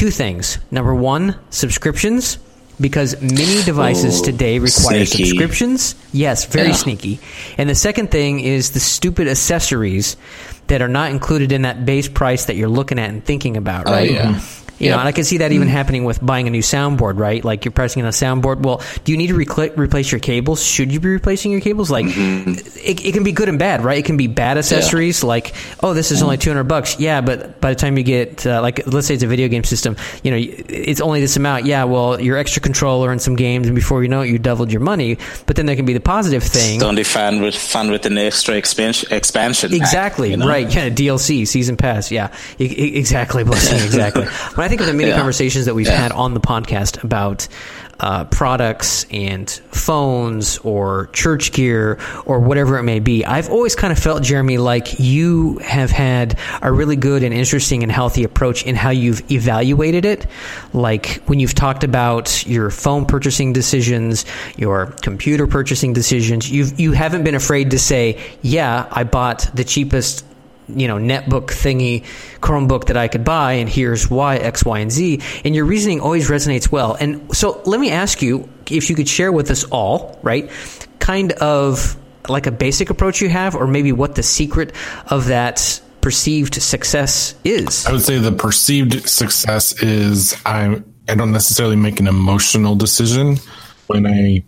two 0.00 0.10
things. 0.10 0.58
Number 0.70 0.94
one, 0.94 1.36
subscriptions. 1.50 2.38
Because 2.80 3.20
many 3.20 3.62
devices 3.64 4.22
Oh, 4.22 4.24
today 4.24 4.58
require 4.58 5.04
sneaky. 5.04 5.26
subscriptions. 5.28 5.94
Yes, 6.14 6.46
very 6.46 6.68
Yeah. 6.68 6.74
sneaky. 6.74 7.20
And 7.58 7.68
the 7.68 7.74
second 7.74 8.10
thing 8.10 8.40
is 8.40 8.70
the 8.70 8.80
stupid 8.80 9.28
accessories 9.28 10.16
that 10.68 10.80
are 10.80 10.88
not 10.88 11.10
included 11.10 11.52
in 11.52 11.62
that 11.62 11.84
base 11.84 12.08
price 12.08 12.46
that 12.46 12.56
you're 12.56 12.70
looking 12.70 12.98
at 12.98 13.10
and 13.10 13.22
thinking 13.22 13.58
about, 13.58 13.86
oh, 13.86 13.92
right? 13.92 14.10
yeah. 14.10 14.40
You 14.80 14.86
yep. 14.86 14.96
know, 14.96 15.00
and 15.00 15.08
I 15.08 15.12
can 15.12 15.24
see 15.24 15.38
that 15.38 15.52
even 15.52 15.68
mm. 15.68 15.72
happening 15.72 16.04
with 16.04 16.24
buying 16.24 16.48
a 16.48 16.50
new 16.50 16.62
soundboard, 16.62 17.18
right? 17.18 17.44
Like 17.44 17.66
you're 17.66 17.72
pressing 17.72 18.02
on 18.02 18.08
a 18.08 18.12
soundboard. 18.12 18.62
Well, 18.62 18.80
do 19.04 19.12
you 19.12 19.18
need 19.18 19.26
to 19.26 19.34
replace 19.34 20.10
your 20.10 20.20
cables? 20.20 20.64
Should 20.64 20.90
you 20.90 21.00
be 21.00 21.10
replacing 21.10 21.52
your 21.52 21.60
cables? 21.60 21.90
Like, 21.90 22.06
mm-hmm. 22.06 22.52
it, 22.82 23.04
it, 23.04 23.12
can 23.12 23.22
be 23.22 23.32
good 23.32 23.50
and 23.50 23.58
bad, 23.58 23.84
right? 23.84 23.98
It 23.98 24.06
can 24.06 24.16
be 24.16 24.26
bad 24.26 24.56
accessories, 24.56 25.22
yeah. 25.22 25.28
like, 25.28 25.54
oh, 25.82 25.92
this 25.92 26.10
is 26.10 26.22
only 26.22 26.38
mm. 26.38 26.40
200 26.40 26.64
bucks. 26.64 26.98
Yeah, 26.98 27.20
but 27.20 27.60
by 27.60 27.70
the 27.70 27.74
time 27.74 27.98
you 27.98 28.04
get, 28.04 28.46
uh, 28.46 28.62
like, 28.62 28.86
let's 28.86 29.06
say 29.06 29.14
it's 29.14 29.22
a 29.22 29.26
video 29.26 29.48
game 29.48 29.64
system, 29.64 29.96
you 30.22 30.30
know, 30.30 30.38
it's 30.40 31.02
only 31.02 31.20
this 31.20 31.36
amount. 31.36 31.66
Yeah, 31.66 31.84
well, 31.84 32.18
your 32.18 32.38
extra 32.38 32.62
controller 32.62 33.12
and 33.12 33.20
some 33.20 33.36
games, 33.36 33.66
and 33.66 33.76
before 33.76 34.02
you 34.02 34.08
know 34.08 34.22
it, 34.22 34.30
you 34.30 34.38
doubled 34.38 34.72
your 34.72 34.80
money. 34.80 35.18
But 35.44 35.56
then 35.56 35.66
there 35.66 35.76
can 35.76 35.84
be 35.84 35.92
the 35.92 36.00
positive 36.00 36.42
thing. 36.42 36.76
It's 36.76 36.84
only 36.84 37.04
fun 37.04 37.42
with 37.42 37.54
fun 37.54 37.90
with 37.90 38.06
an 38.06 38.16
extra 38.16 38.56
expansion. 38.56 39.12
expansion 39.12 39.74
exactly, 39.74 40.28
pack, 40.28 40.30
you 40.30 40.36
know? 40.38 40.48
right? 40.48 40.70
Yeah, 40.80 40.88
DLC, 40.88 41.46
season 41.46 41.76
pass. 41.76 42.10
Yeah, 42.10 42.32
exactly, 42.58 43.42
blessing, 43.44 43.84
exactly. 43.84 44.24
when 44.54 44.64
I 44.64 44.68
think 44.70 44.80
of 44.80 44.86
the 44.86 44.94
many 44.94 45.10
yeah. 45.10 45.16
conversations 45.16 45.66
that 45.66 45.74
we've 45.74 45.86
yeah. 45.86 45.96
had 45.96 46.12
on 46.12 46.32
the 46.32 46.40
podcast 46.40 47.02
about 47.02 47.48
uh, 47.98 48.24
products 48.26 49.04
and 49.10 49.50
phones 49.50 50.58
or 50.58 51.08
church 51.12 51.52
gear 51.52 51.98
or 52.24 52.40
whatever 52.40 52.78
it 52.78 52.84
may 52.84 53.00
be. 53.00 53.24
I've 53.24 53.50
always 53.50 53.74
kind 53.74 53.92
of 53.92 53.98
felt, 53.98 54.22
Jeremy, 54.22 54.58
like 54.58 54.98
you 54.98 55.58
have 55.58 55.90
had 55.90 56.38
a 56.62 56.72
really 56.72 56.96
good 56.96 57.22
and 57.22 57.34
interesting 57.34 57.82
and 57.82 57.92
healthy 57.92 58.24
approach 58.24 58.64
in 58.64 58.76
how 58.76 58.90
you've 58.90 59.30
evaluated 59.30 60.04
it. 60.04 60.26
Like 60.72 61.20
when 61.26 61.40
you've 61.40 61.54
talked 61.54 61.84
about 61.84 62.46
your 62.46 62.70
phone 62.70 63.04
purchasing 63.06 63.52
decisions, 63.52 64.24
your 64.56 64.86
computer 65.02 65.46
purchasing 65.46 65.92
decisions, 65.92 66.50
you've, 66.50 66.78
you 66.78 66.92
haven't 66.92 67.24
been 67.24 67.34
afraid 67.34 67.72
to 67.72 67.78
say, 67.78 68.20
yeah, 68.40 68.86
I 68.90 69.04
bought 69.04 69.50
the 69.52 69.64
cheapest 69.64 70.24
you 70.78 70.88
know 70.88 70.96
netbook 70.96 71.46
thingy 71.46 72.04
chromebook 72.40 72.86
that 72.86 72.96
i 72.96 73.08
could 73.08 73.24
buy 73.24 73.54
and 73.54 73.68
here's 73.68 74.10
why 74.10 74.36
x 74.36 74.64
y 74.64 74.78
and 74.78 74.92
z 74.92 75.20
and 75.44 75.54
your 75.54 75.64
reasoning 75.64 76.00
always 76.00 76.28
resonates 76.28 76.70
well. 76.70 76.94
And 76.94 77.34
so 77.34 77.60
let 77.64 77.80
me 77.80 77.90
ask 77.90 78.22
you 78.22 78.48
if 78.70 78.88
you 78.90 78.96
could 78.96 79.08
share 79.08 79.32
with 79.32 79.50
us 79.50 79.64
all 79.64 80.18
right 80.22 80.50
kind 80.98 81.32
of 81.32 81.96
like 82.28 82.46
a 82.46 82.50
basic 82.50 82.90
approach 82.90 83.20
you 83.20 83.28
have 83.28 83.54
or 83.54 83.66
maybe 83.66 83.92
what 83.92 84.14
the 84.14 84.22
secret 84.22 84.72
of 85.06 85.26
that 85.26 85.80
perceived 86.00 86.54
success 86.54 87.34
is. 87.44 87.86
I 87.86 87.92
would 87.92 88.02
say 88.02 88.18
the 88.18 88.32
perceived 88.32 89.08
success 89.08 89.82
is 89.82 90.36
i 90.46 90.80
i 91.08 91.14
don't 91.14 91.32
necessarily 91.32 91.76
make 91.76 92.00
an 92.00 92.06
emotional 92.06 92.74
decision 92.76 93.38
when 93.86 94.06
i 94.06 94.42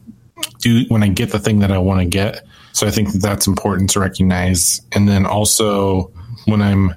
do 0.61 0.85
when 0.89 1.03
i 1.03 1.09
get 1.09 1.31
the 1.31 1.39
thing 1.39 1.61
that 1.61 1.73
i 1.73 1.79
want 1.79 2.01
to 2.01 2.07
get 2.07 2.47
so 2.73 2.87
I 2.87 2.91
think 2.91 3.13
that 3.13 3.23
that's 3.23 3.47
important 3.47 3.91
to 3.91 4.01
recognize. 4.01 4.81
And 4.93 5.09
then 5.09 5.27
also 5.27 6.11
when 6.47 6.63
I'm 6.63 6.95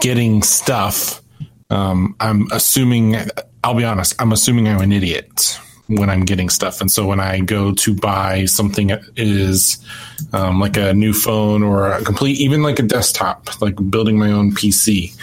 getting 0.00 0.42
stuff, 0.42 1.22
um, 1.70 2.14
I'm 2.20 2.46
assuming, 2.52 3.16
I'll 3.62 3.74
be 3.74 3.84
honest, 3.84 4.20
I'm 4.20 4.32
assuming 4.32 4.68
I'm 4.68 4.80
an 4.80 4.92
idiot 4.92 5.58
when 5.86 6.08
I'm 6.08 6.24
getting 6.24 6.48
stuff. 6.48 6.80
And 6.80 6.90
so 6.90 7.06
when 7.06 7.20
I 7.20 7.40
go 7.40 7.72
to 7.72 7.94
buy 7.94 8.46
something 8.46 8.88
that 8.88 9.02
is 9.16 9.84
um, 10.32 10.60
like 10.60 10.76
a 10.76 10.94
new 10.94 11.12
phone 11.12 11.62
or 11.62 11.92
a 11.92 12.02
complete, 12.02 12.38
even 12.38 12.62
like 12.62 12.78
a 12.78 12.82
desktop, 12.82 13.60
like 13.60 13.76
building 13.90 14.18
my 14.18 14.32
own 14.32 14.52
PC, 14.52 15.14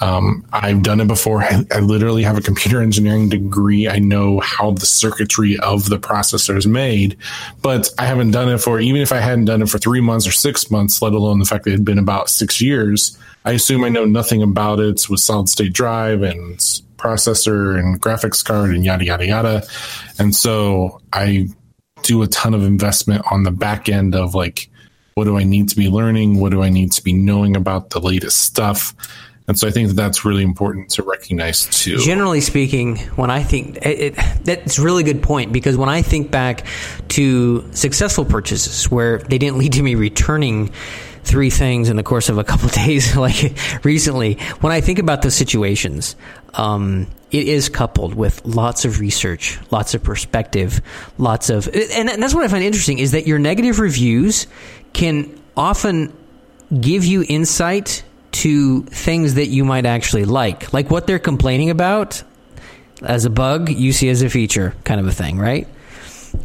um, 0.00 0.44
I've 0.52 0.82
done 0.82 1.00
it 1.00 1.08
before. 1.08 1.42
I, 1.42 1.64
I, 1.70 1.80
literally 1.80 2.22
have 2.22 2.38
a 2.38 2.40
computer 2.40 2.80
engineering 2.80 3.28
degree. 3.28 3.86
I 3.86 3.98
know 3.98 4.40
how 4.40 4.70
the 4.70 4.86
circuitry 4.86 5.58
of 5.58 5.90
the 5.90 5.98
processor 5.98 6.56
is 6.56 6.66
made, 6.66 7.18
but 7.60 7.90
I 7.98 8.06
haven't 8.06 8.30
done 8.30 8.48
it 8.48 8.58
for, 8.58 8.80
even 8.80 9.02
if 9.02 9.12
I 9.12 9.18
hadn't 9.18 9.44
done 9.44 9.60
it 9.60 9.68
for 9.68 9.78
three 9.78 10.00
months 10.00 10.26
or 10.26 10.32
six 10.32 10.70
months, 10.70 11.02
let 11.02 11.12
alone 11.12 11.38
the 11.38 11.44
fact 11.44 11.64
that 11.64 11.70
it 11.70 11.74
had 11.74 11.84
been 11.84 11.98
about 11.98 12.30
six 12.30 12.62
years, 12.62 13.18
I 13.44 13.52
assume 13.52 13.84
I 13.84 13.90
know 13.90 14.06
nothing 14.06 14.42
about 14.42 14.80
it 14.80 15.08
with 15.08 15.20
solid 15.20 15.48
state 15.48 15.72
drive 15.72 16.22
and 16.22 16.58
processor 16.96 17.78
and 17.78 18.00
graphics 18.00 18.44
card 18.44 18.70
and 18.70 18.84
yada, 18.84 19.04
yada, 19.04 19.26
yada. 19.26 19.62
And 20.18 20.34
so 20.34 21.00
I 21.12 21.48
do 22.02 22.22
a 22.22 22.26
ton 22.26 22.54
of 22.54 22.64
investment 22.64 23.22
on 23.30 23.42
the 23.42 23.50
back 23.50 23.88
end 23.88 24.14
of 24.14 24.34
like, 24.34 24.68
what 25.14 25.24
do 25.24 25.36
I 25.36 25.44
need 25.44 25.68
to 25.70 25.76
be 25.76 25.88
learning? 25.88 26.40
What 26.40 26.50
do 26.50 26.62
I 26.62 26.70
need 26.70 26.92
to 26.92 27.02
be 27.02 27.12
knowing 27.12 27.56
about 27.56 27.90
the 27.90 28.00
latest 28.00 28.40
stuff? 28.40 28.94
And 29.50 29.58
so 29.58 29.66
I 29.66 29.72
think 29.72 29.88
that 29.88 29.94
that's 29.94 30.24
really 30.24 30.44
important 30.44 30.90
to 30.90 31.02
recognize 31.02 31.66
too. 31.66 31.98
Generally 31.98 32.42
speaking, 32.42 32.98
when 33.16 33.32
I 33.32 33.42
think 33.42 33.78
it, 33.82 34.14
that's 34.44 34.78
a 34.78 34.82
really 34.82 35.02
good 35.02 35.24
point 35.24 35.52
because 35.52 35.76
when 35.76 35.88
I 35.88 36.02
think 36.02 36.30
back 36.30 36.64
to 37.08 37.68
successful 37.72 38.24
purchases 38.24 38.88
where 38.92 39.18
they 39.18 39.38
didn't 39.38 39.58
lead 39.58 39.72
to 39.72 39.82
me 39.82 39.96
returning 39.96 40.68
three 41.24 41.50
things 41.50 41.88
in 41.88 41.96
the 41.96 42.04
course 42.04 42.28
of 42.28 42.38
a 42.38 42.44
couple 42.44 42.66
of 42.66 42.72
days, 42.86 43.16
like 43.16 43.58
recently, 43.84 44.34
when 44.60 44.72
I 44.72 44.80
think 44.80 45.00
about 45.00 45.22
those 45.22 45.34
situations, 45.34 46.14
um, 46.54 47.08
it 47.32 47.48
is 47.48 47.68
coupled 47.68 48.14
with 48.14 48.44
lots 48.44 48.84
of 48.84 49.00
research, 49.00 49.58
lots 49.72 49.94
of 49.94 50.04
perspective, 50.04 50.80
lots 51.18 51.50
of, 51.50 51.66
and 51.66 52.08
that's 52.08 52.36
what 52.36 52.44
I 52.44 52.48
find 52.48 52.62
interesting 52.62 53.00
is 53.00 53.10
that 53.10 53.26
your 53.26 53.40
negative 53.40 53.80
reviews 53.80 54.46
can 54.92 55.40
often 55.56 56.16
give 56.80 57.04
you 57.04 57.24
insight 57.28 58.04
to 58.40 58.82
things 58.84 59.34
that 59.34 59.48
you 59.48 59.66
might 59.66 59.84
actually 59.84 60.24
like. 60.24 60.72
Like 60.72 60.90
what 60.90 61.06
they're 61.06 61.18
complaining 61.18 61.68
about 61.68 62.22
as 63.02 63.26
a 63.26 63.30
bug, 63.30 63.68
you 63.68 63.92
see 63.92 64.08
as 64.08 64.22
a 64.22 64.30
feature, 64.30 64.74
kind 64.84 64.98
of 64.98 65.06
a 65.06 65.12
thing, 65.12 65.38
right? 65.38 65.68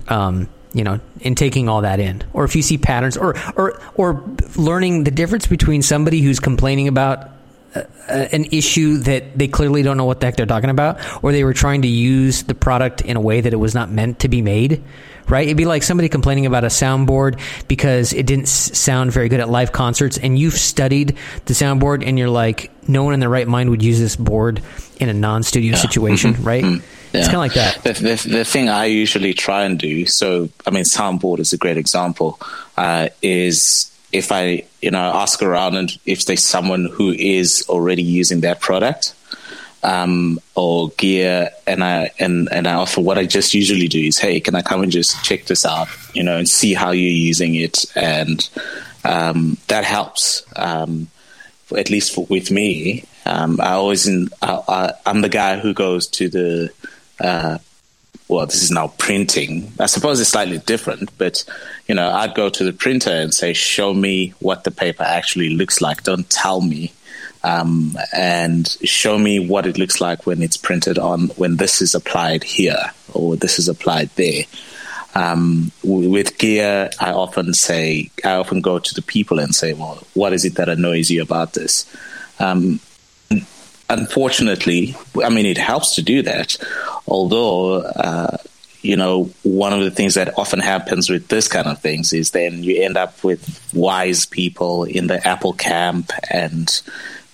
Um, 0.10 0.50
you 0.74 0.84
know, 0.84 1.00
in 1.22 1.36
taking 1.36 1.70
all 1.70 1.82
that 1.82 2.02
in, 2.02 2.22
or 2.34 2.44
if 2.44 2.54
you 2.56 2.62
see 2.62 2.78
patterns, 2.78 3.16
or 3.16 3.36
or 3.56 3.80
or 3.96 4.24
learning 4.58 5.06
the 5.06 5.12
difference 5.12 5.48
between 5.48 5.82
somebody 5.82 6.20
who's 6.20 6.42
complaining 6.42 6.90
about 6.90 7.30
uh, 7.76 7.84
an 8.10 8.46
issue 8.52 8.98
that 8.98 9.38
they 9.38 9.48
clearly 9.48 9.84
don't 9.84 9.96
know 9.96 10.04
what 10.04 10.20
the 10.20 10.26
heck 10.26 10.36
they're 10.36 10.46
talking 10.46 10.70
about, 10.70 11.00
or 11.24 11.32
they 11.32 11.46
were 11.46 11.54
trying 11.54 11.84
to 11.84 11.88
use 11.88 12.44
the 12.44 12.56
product 12.56 13.00
in 13.02 13.16
a 13.16 13.22
way 13.22 13.40
that 13.40 13.54
it 13.54 13.58
was 13.58 13.74
not 13.74 13.90
meant 13.90 14.20
to 14.20 14.28
be 14.28 14.42
made 14.42 14.84
right? 15.28 15.46
It'd 15.46 15.58
be 15.58 15.66
like 15.66 15.84
somebody 15.84 16.10
complaining 16.10 16.46
about 16.46 16.64
a 16.64 16.68
soundboard 16.68 17.40
because 17.68 18.14
it 18.14 18.26
didn't 18.26 18.46
s- 18.46 18.78
sound 18.78 19.12
very 19.12 19.30
good 19.30 19.40
at 19.40 19.50
live 19.50 19.72
concerts, 19.72 20.18
and 20.18 20.38
you've 20.38 20.54
studied 20.54 21.18
the 21.46 21.54
soundboard, 21.54 22.06
and 22.06 22.18
you're 22.18 22.30
like, 22.30 22.72
no 22.88 23.04
one 23.04 23.14
in 23.14 23.20
their 23.20 23.30
right 23.30 23.48
mind 23.48 23.70
would 23.70 23.82
use 23.82 24.00
this 24.00 24.16
board 24.16 24.62
in 25.00 25.10
a 25.10 25.14
non-studio 25.14 25.72
yeah. 25.72 25.78
situation, 25.78 26.34
mm-hmm. 26.34 26.44
right? 26.44 26.64
Mm-hmm. 26.64 26.86
Yeah. 27.14 27.22
It's 27.22 27.28
kind 27.28 27.36
of 27.36 27.42
like 27.42 27.54
that. 27.54 27.84
The, 27.84 27.94
the, 27.94 28.30
the, 28.30 28.46
thing 28.46 28.68
I 28.68 28.86
usually 28.86 29.34
try 29.34 29.64
and 29.64 29.80
do, 29.80 30.06
so 30.06 30.50
I 30.68 30.72
mean, 30.72 30.84
soundboard 30.84 31.40
is 31.40 31.54
a 31.54 31.58
great 31.58 31.78
example, 31.78 32.40
uh, 32.78 33.10
is 33.22 33.92
if 34.12 34.32
I, 34.32 34.66
you 34.82 34.92
know, 34.92 35.00
ask 35.00 35.42
around 35.42 35.76
and 35.76 35.98
if 36.06 36.26
there's 36.26 36.44
someone 36.44 36.86
who 36.86 37.12
is 37.12 37.66
already 37.70 38.04
using 38.04 38.42
that 38.42 38.60
product, 38.60 39.14
um, 39.86 40.40
or 40.56 40.90
gear, 40.98 41.52
and 41.68 41.84
I 41.84 42.10
and 42.20 42.50
and 42.52 42.68
I 42.68 42.74
offer 42.74 43.02
what 43.02 43.20
I 43.20 43.26
just 43.26 43.54
usually 43.54 43.88
do 43.88 44.02
is, 44.02 44.18
hey, 44.18 44.40
can 44.40 44.56
I 44.56 44.64
come 44.64 44.82
and 44.82 44.92
just 44.92 45.24
check 45.24 45.46
this 45.46 45.64
out, 45.64 45.88
you 46.14 46.24
know, 46.24 46.38
and 46.38 46.50
see 46.50 46.74
how 46.74 46.90
you're 46.90 47.12
using 47.12 47.54
it, 47.54 47.86
and 47.96 48.50
um, 49.06 49.58
that 49.68 49.86
helps. 49.86 50.44
Um, 50.56 51.08
at 51.76 51.90
least 51.90 52.14
for, 52.14 52.26
with 52.26 52.52
me, 52.52 53.06
um, 53.26 53.60
I 53.60 53.72
always 53.72 54.08
in, 54.08 54.30
I, 54.42 54.94
am 55.06 55.22
the 55.22 55.30
guy 55.30 55.60
who 55.60 55.74
goes 55.74 56.08
to 56.08 56.30
the. 56.30 56.72
Uh, 57.20 57.60
well, 58.28 58.48
this 58.48 58.64
is 58.64 58.72
now 58.72 58.88
printing. 58.98 59.72
I 59.80 59.86
suppose 59.86 60.20
it's 60.20 60.32
slightly 60.32 60.58
different, 60.58 61.16
but 61.20 61.44
you 61.88 61.94
know, 61.94 62.10
I'd 62.10 62.34
go 62.34 62.50
to 62.50 62.64
the 62.64 62.74
printer 62.74 63.12
and 63.12 63.32
say, 63.32 63.54
"Show 63.54 63.94
me 63.94 64.34
what 64.40 64.64
the 64.64 64.72
paper 64.72 65.04
actually 65.04 65.50
looks 65.50 65.80
like. 65.80 66.02
Don't 66.02 66.28
tell 66.28 66.62
me 66.62 66.92
um, 67.46 67.96
and 68.12 68.68
show 68.84 69.20
me 69.20 69.40
what 69.40 69.68
it 69.68 69.78
looks 69.78 70.02
like 70.02 70.26
when 70.26 70.42
it's 70.42 70.58
printed 70.58 70.98
on 70.98 71.28
when 71.38 71.58
this 71.58 71.80
is 71.80 71.94
applied 71.94 72.44
here 72.44 72.92
or 73.14 73.36
this 73.36 73.60
is 73.60 73.70
applied 73.70 74.10
there. 74.16 74.44
Um, 75.14 75.72
with 75.84 76.40
gear, 76.40 76.90
I 77.00 77.12
often 77.12 77.54
say, 77.54 78.10
I 78.26 78.34
often 78.34 78.62
go 78.62 78.80
to 78.80 78.96
the 78.96 79.04
people 79.04 79.40
and 79.40 79.54
say, 79.54 79.74
well, 79.74 80.04
what 80.16 80.34
is 80.34 80.44
it 80.44 80.56
that 80.56 80.70
annoys 80.70 81.12
you 81.12 81.22
about 81.22 81.54
this? 81.54 81.86
Um, 82.40 82.80
unfortunately, 83.90 84.96
I 85.24 85.30
mean, 85.30 85.46
it 85.46 85.60
helps 85.60 85.96
to 85.96 86.02
do 86.02 86.24
that, 86.24 86.58
although, 87.08 87.76
uh, 87.76 88.38
you 88.82 88.98
know, 88.98 89.26
one 89.44 89.72
of 89.72 89.82
the 89.82 89.92
things 89.92 90.16
that 90.16 90.38
often 90.38 90.60
happens 90.60 91.10
with 91.10 91.28
this 91.28 91.48
kind 91.48 91.68
of 91.68 91.80
things 91.80 92.12
is 92.12 92.32
then 92.32 92.64
you 92.64 92.84
end 92.84 92.98
up 92.98 93.24
with 93.24 93.72
wise 93.74 94.26
people 94.26 94.84
in 94.84 95.08
the 95.08 95.26
Apple 95.26 95.54
camp 95.54 96.12
and 96.30 96.82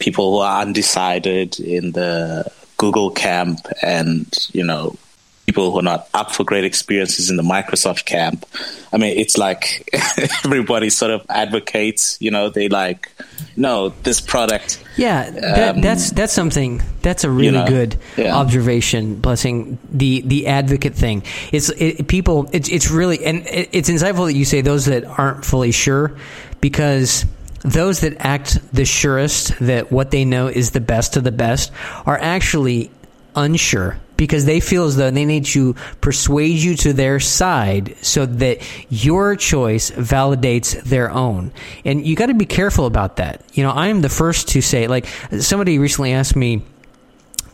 people 0.01 0.31
who 0.31 0.37
are 0.39 0.61
undecided 0.61 1.59
in 1.59 1.93
the 1.93 2.51
Google 2.77 3.11
camp 3.11 3.59
and, 3.81 4.27
you 4.51 4.65
know, 4.65 4.97
people 5.45 5.71
who 5.71 5.79
are 5.79 5.83
not 5.83 6.07
up 6.13 6.31
for 6.31 6.43
great 6.43 6.63
experiences 6.63 7.29
in 7.29 7.35
the 7.35 7.43
Microsoft 7.43 8.05
camp. 8.05 8.45
I 8.93 8.97
mean, 8.97 9.17
it's 9.17 9.37
like 9.37 9.89
everybody 10.45 10.89
sort 10.89 11.11
of 11.11 11.25
advocates, 11.29 12.17
you 12.21 12.31
know, 12.31 12.49
they 12.49 12.69
like, 12.69 13.11
no, 13.55 13.89
this 14.03 14.21
product. 14.21 14.83
Yeah, 14.95 15.29
that, 15.29 15.75
um, 15.75 15.81
that's 15.81 16.11
that's 16.11 16.33
something. 16.33 16.81
That's 17.01 17.23
a 17.23 17.29
really 17.29 17.45
you 17.45 17.51
know, 17.51 17.67
good 17.67 17.99
yeah. 18.17 18.35
observation. 18.35 19.15
Blessing 19.19 19.77
the 19.91 20.21
the 20.21 20.47
advocate 20.47 20.95
thing. 20.95 21.23
It's 21.51 21.69
it, 21.69 22.07
people. 22.07 22.49
It's 22.53 22.69
it's 22.69 22.89
really 22.89 23.23
and 23.25 23.45
it, 23.47 23.69
it's 23.73 23.89
insightful 23.89 24.27
that 24.27 24.35
you 24.35 24.45
say 24.45 24.61
those 24.61 24.85
that 24.85 25.03
aren't 25.03 25.43
fully 25.43 25.71
sure 25.71 26.15
because 26.61 27.25
those 27.63 28.01
that 28.01 28.15
act 28.19 28.59
the 28.73 28.85
surest 28.85 29.57
that 29.59 29.91
what 29.91 30.11
they 30.11 30.25
know 30.25 30.47
is 30.47 30.71
the 30.71 30.81
best 30.81 31.17
of 31.17 31.23
the 31.23 31.31
best 31.31 31.71
are 32.05 32.17
actually 32.17 32.91
unsure 33.35 33.97
because 34.21 34.45
they 34.45 34.59
feel 34.59 34.85
as 34.85 34.97
though 34.97 35.09
they 35.09 35.25
need 35.25 35.45
to 35.45 35.73
persuade 35.99 36.57
you 36.57 36.75
to 36.75 36.93
their 36.93 37.19
side 37.19 37.95
so 38.03 38.27
that 38.27 38.61
your 38.87 39.35
choice 39.35 39.89
validates 39.89 40.79
their 40.83 41.09
own. 41.09 41.51
And 41.85 42.05
you 42.05 42.15
got 42.15 42.27
to 42.27 42.35
be 42.35 42.45
careful 42.45 42.85
about 42.85 43.15
that. 43.15 43.43
You 43.53 43.63
know, 43.63 43.71
I'm 43.71 44.01
the 44.01 44.09
first 44.09 44.49
to 44.49 44.61
say, 44.61 44.85
like, 44.85 45.07
somebody 45.39 45.79
recently 45.79 46.13
asked 46.13 46.35
me 46.35 46.61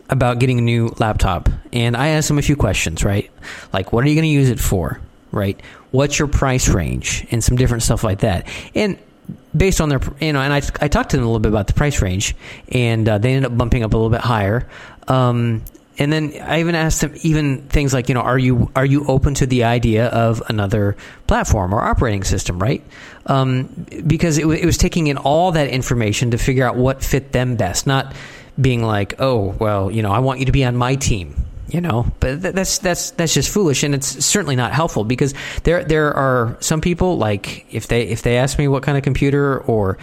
about 0.10 0.40
getting 0.40 0.60
a 0.60 0.62
new 0.62 0.94
laptop, 1.00 1.48
and 1.72 1.96
I 1.96 2.10
asked 2.10 2.28
them 2.28 2.38
a 2.38 2.42
few 2.42 2.58
questions, 2.58 3.06
right? 3.06 3.32
Like, 3.72 3.94
what 3.94 4.04
are 4.04 4.10
you 4.10 4.16
going 4.16 4.24
to 4.24 4.28
use 4.28 4.50
it 4.50 4.60
for, 4.60 5.00
right? 5.32 5.58
What's 5.92 6.20
your 6.20 6.28
price 6.28 6.68
range, 6.68 7.26
and 7.32 7.42
some 7.42 7.56
different 7.56 7.84
stuff 7.84 8.04
like 8.04 8.20
that. 8.20 8.46
And 8.76 8.98
based 9.56 9.82
on 9.82 9.90
their, 9.90 10.00
you 10.22 10.34
know, 10.34 10.42
and 10.42 10.54
I, 10.54 10.62
I 10.82 10.88
talked 10.88 11.12
to 11.12 11.18
them 11.18 11.24
a 11.24 11.28
little 11.28 11.40
bit 11.40 11.52
about 11.52 11.68
the 11.68 11.74
price 11.74 12.02
range, 12.02 12.36
and 12.70 13.08
uh, 13.08 13.18
they 13.18 13.34
ended 13.34 13.52
up 13.52 13.58
bumping 13.58 13.84
up 13.84 13.94
a 13.94 13.98
little 13.98 14.12
bit 14.12 14.22
higher. 14.22 14.68
Um, 15.08 15.64
and 16.00 16.14
then 16.14 16.34
I 16.42 16.60
even 16.60 16.76
asked 16.76 17.02
them 17.02 17.16
even 17.24 17.64
things 17.64 17.94
like, 17.94 18.08
you 18.08 18.14
know, 18.14 18.22
are 18.22 18.38
you 18.38 18.72
are 18.76 18.86
you 18.86 19.06
open 19.08 19.34
to 19.36 19.48
the 19.48 19.64
idea 19.64 20.08
of 20.08 20.44
another 20.48 20.96
platform 21.26 21.74
or 21.74 21.82
operating 21.82 22.24
system, 22.24 22.60
right? 22.60 22.84
Um, 23.26 23.88
because 24.06 24.38
it, 24.38 24.42
w- 24.42 24.62
it 24.62 24.66
was 24.66 24.78
taking 24.78 25.08
in 25.08 25.18
all 25.18 25.54
that 25.54 25.70
information 25.70 26.32
to 26.32 26.38
figure 26.38 26.66
out 26.66 26.76
what 26.76 27.04
fit 27.04 27.32
them 27.32 27.56
best, 27.56 27.88
not 27.88 28.14
being 28.62 28.84
like, 28.84 29.16
oh, 29.20 29.56
well, 29.60 29.90
you 29.90 30.04
know, 30.04 30.12
I 30.12 30.20
want 30.20 30.40
you 30.40 30.46
to 30.46 30.52
be 30.52 30.64
on 30.64 30.76
my 30.76 30.96
team, 30.96 31.36
you 31.68 31.82
know. 31.82 32.12
But 32.20 32.42
th- 32.42 32.56
that's 32.56 32.78
that's 32.80 33.12
that's 33.12 33.34
just 33.34 33.50
foolish, 33.50 33.84
and 33.84 33.94
it's 33.96 34.26
certainly 34.26 34.56
not 34.56 34.74
helpful 34.74 35.04
because 35.04 35.34
there 35.64 35.84
there 35.84 36.14
are 36.14 36.58
some 36.60 36.82
people 36.82 37.18
like 37.18 37.66
if 37.74 37.88
they 37.88 38.04
if 38.04 38.22
they 38.22 38.38
ask 38.38 38.58
me 38.58 38.68
what 38.68 38.84
kind 38.84 38.98
of 38.98 39.04
computer 39.04 39.60
or 39.60 39.98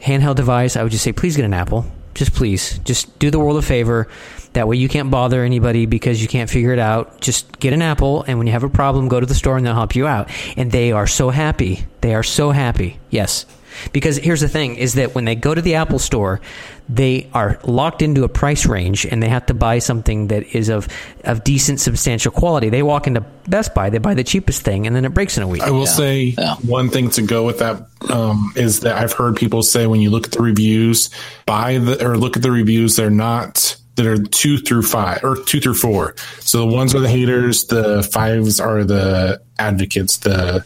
handheld 0.00 0.36
device, 0.36 0.76
I 0.76 0.82
would 0.82 0.92
just 0.92 1.04
say, 1.04 1.12
please 1.12 1.36
get 1.36 1.44
an 1.44 1.54
Apple, 1.54 1.84
just 2.14 2.34
please, 2.34 2.78
just 2.80 3.18
do 3.18 3.30
the 3.30 3.38
world 3.38 3.58
a 3.58 3.62
favor 3.62 4.08
that 4.52 4.66
way 4.66 4.76
you 4.76 4.88
can't 4.88 5.10
bother 5.10 5.44
anybody 5.44 5.86
because 5.86 6.20
you 6.20 6.28
can't 6.28 6.50
figure 6.50 6.72
it 6.72 6.78
out. 6.78 7.20
Just 7.20 7.60
get 7.60 7.72
an 7.72 7.82
Apple, 7.82 8.24
and 8.26 8.38
when 8.38 8.46
you 8.46 8.52
have 8.52 8.64
a 8.64 8.68
problem, 8.68 9.08
go 9.08 9.20
to 9.20 9.26
the 9.26 9.34
store 9.34 9.56
and 9.56 9.64
they'll 9.64 9.74
help 9.74 9.94
you 9.94 10.06
out. 10.06 10.30
And 10.56 10.72
they 10.72 10.92
are 10.92 11.06
so 11.06 11.30
happy. 11.30 11.86
They 12.00 12.14
are 12.14 12.22
so 12.22 12.50
happy. 12.50 12.98
Yes. 13.10 13.46
Because 13.92 14.16
here's 14.18 14.40
the 14.40 14.48
thing 14.48 14.76
is 14.76 14.94
that 14.94 15.14
when 15.14 15.24
they 15.24 15.34
go 15.34 15.54
to 15.54 15.60
the 15.62 15.74
Apple 15.76 15.98
store, 15.98 16.40
they 16.88 17.28
are 17.32 17.58
locked 17.64 18.02
into 18.02 18.24
a 18.24 18.28
price 18.28 18.66
range 18.66 19.06
and 19.06 19.22
they 19.22 19.28
have 19.28 19.46
to 19.46 19.54
buy 19.54 19.78
something 19.78 20.26
that 20.28 20.42
is 20.56 20.68
of, 20.68 20.88
of 21.24 21.44
decent, 21.44 21.80
substantial 21.80 22.32
quality. 22.32 22.68
They 22.68 22.82
walk 22.82 23.06
into 23.06 23.20
Best 23.46 23.74
Buy, 23.74 23.90
they 23.90 23.98
buy 23.98 24.14
the 24.14 24.24
cheapest 24.24 24.62
thing, 24.62 24.86
and 24.86 24.94
then 24.96 25.04
it 25.04 25.14
breaks 25.14 25.36
in 25.36 25.42
a 25.42 25.48
week. 25.48 25.62
I 25.62 25.70
will 25.70 25.86
say 25.86 26.34
Yeah. 26.36 26.54
one 26.56 26.88
thing 26.88 27.10
to 27.10 27.22
go 27.22 27.44
with 27.46 27.58
that 27.60 27.86
um, 28.10 28.52
is 28.56 28.80
that 28.80 28.96
I've 28.96 29.12
heard 29.12 29.36
people 29.36 29.62
say 29.62 29.86
when 29.86 30.00
you 30.00 30.10
look 30.10 30.26
at 30.26 30.32
the 30.32 30.42
reviews, 30.42 31.10
buy 31.46 31.78
the 31.78 32.04
or 32.04 32.16
look 32.16 32.36
at 32.36 32.42
the 32.42 32.50
reviews, 32.50 32.96
they're 32.96 33.10
not 33.10 33.76
that 33.96 34.06
are 34.06 34.22
two 34.22 34.56
through 34.58 34.82
five 34.82 35.20
or 35.22 35.36
two 35.36 35.60
through 35.60 35.74
four. 35.74 36.14
So 36.40 36.58
the 36.58 36.66
ones 36.74 36.94
are 36.94 37.00
the 37.00 37.08
haters, 37.08 37.64
the 37.66 38.02
fives 38.02 38.58
are 38.60 38.82
the 38.84 39.42
advocates, 39.58 40.18
the 40.18 40.64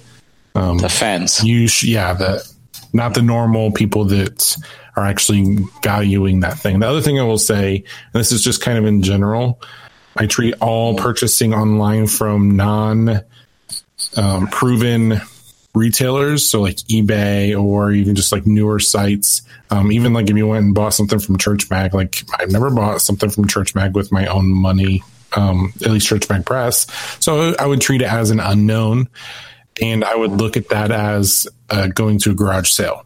um, 0.55 0.79
The 0.79 0.89
fans. 0.89 1.43
you 1.43 1.67
sh- 1.67 1.85
yeah 1.85 2.13
the 2.13 2.47
not 2.95 3.13
the 3.13 3.23
normal 3.23 3.73
people 3.73 4.05
that 4.07 4.57
are 4.97 5.05
actually 5.05 5.59
valuing 5.83 6.41
that 6.41 6.59
thing. 6.59 6.79
The 6.79 6.89
other 6.89 7.03
thing 7.03 7.19
i 7.19 7.25
will 7.25 7.37
say 7.37 7.77
and 7.77 8.21
this 8.21 8.33
is 8.33 8.43
just 8.43 8.63
kind 8.63 8.79
of 8.79 8.87
in 8.87 9.03
general 9.03 9.61
i 10.17 10.27
treat 10.27 10.55
all 10.61 10.97
purchasing 10.97 11.53
online 11.53 12.07
from 12.07 12.57
non 12.57 13.21
um, 14.17 14.47
proven 14.49 15.21
retailers 15.75 16.49
so 16.49 16.61
like 16.61 16.77
ebay 16.77 17.61
or 17.61 17.91
even 17.91 18.15
just 18.15 18.31
like 18.31 18.47
newer 18.47 18.79
sites. 18.79 19.43
Um, 19.71 19.91
even 19.91 20.13
like 20.13 20.31
if 20.31 20.37
you 20.37 20.47
went 20.47 20.65
and 20.65 20.75
bought 20.75 20.95
something 20.95 21.19
from 21.19 21.37
church 21.37 21.69
mag 21.69 21.95
like 21.95 22.23
i've 22.39 22.53
never 22.53 22.71
bought 22.71 23.01
something 23.03 23.29
from 23.29 23.49
church 23.49 23.75
mag 23.75 23.95
with 23.95 24.13
my 24.13 24.27
own 24.27 24.49
money 24.49 25.03
um, 25.37 25.73
at 25.85 25.91
least 25.91 26.07
church 26.07 26.31
mag 26.31 26.47
press. 26.47 26.87
So 27.19 27.55
i 27.59 27.67
would 27.67 27.81
treat 27.81 28.03
it 28.03 28.13
as 28.13 28.31
an 28.31 28.39
unknown 28.39 29.09
and 29.81 30.05
I 30.05 30.15
would 30.15 30.33
look 30.33 30.57
at 30.57 30.69
that 30.69 30.91
as 30.91 31.47
uh, 31.71 31.89
going 31.89 32.19
to 32.21 32.31
a 32.31 32.35
garage 32.35 32.71
sale. 32.71 33.05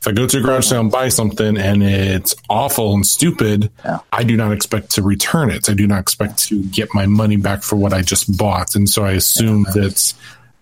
If 0.00 0.06
I 0.06 0.12
go 0.12 0.26
to 0.28 0.38
a 0.38 0.40
garage 0.40 0.66
sale 0.66 0.80
and 0.80 0.92
buy 0.92 1.08
something 1.08 1.56
and 1.56 1.82
it's 1.82 2.34
awful 2.48 2.94
and 2.94 3.04
stupid, 3.04 3.70
Yeah. 3.84 3.98
I 4.12 4.22
do 4.22 4.36
not 4.36 4.52
expect 4.52 4.90
to 4.92 5.02
return 5.02 5.50
it. 5.50 5.68
I 5.68 5.74
do 5.74 5.86
not 5.88 6.00
expect 6.00 6.38
to 6.48 6.62
get 6.64 6.94
my 6.94 7.06
money 7.06 7.36
back 7.36 7.62
for 7.64 7.74
what 7.76 7.92
I 7.92 8.02
just 8.02 8.36
bought. 8.38 8.76
And 8.76 8.88
so 8.88 9.04
I 9.04 9.12
assume 9.12 9.64
that 9.74 10.14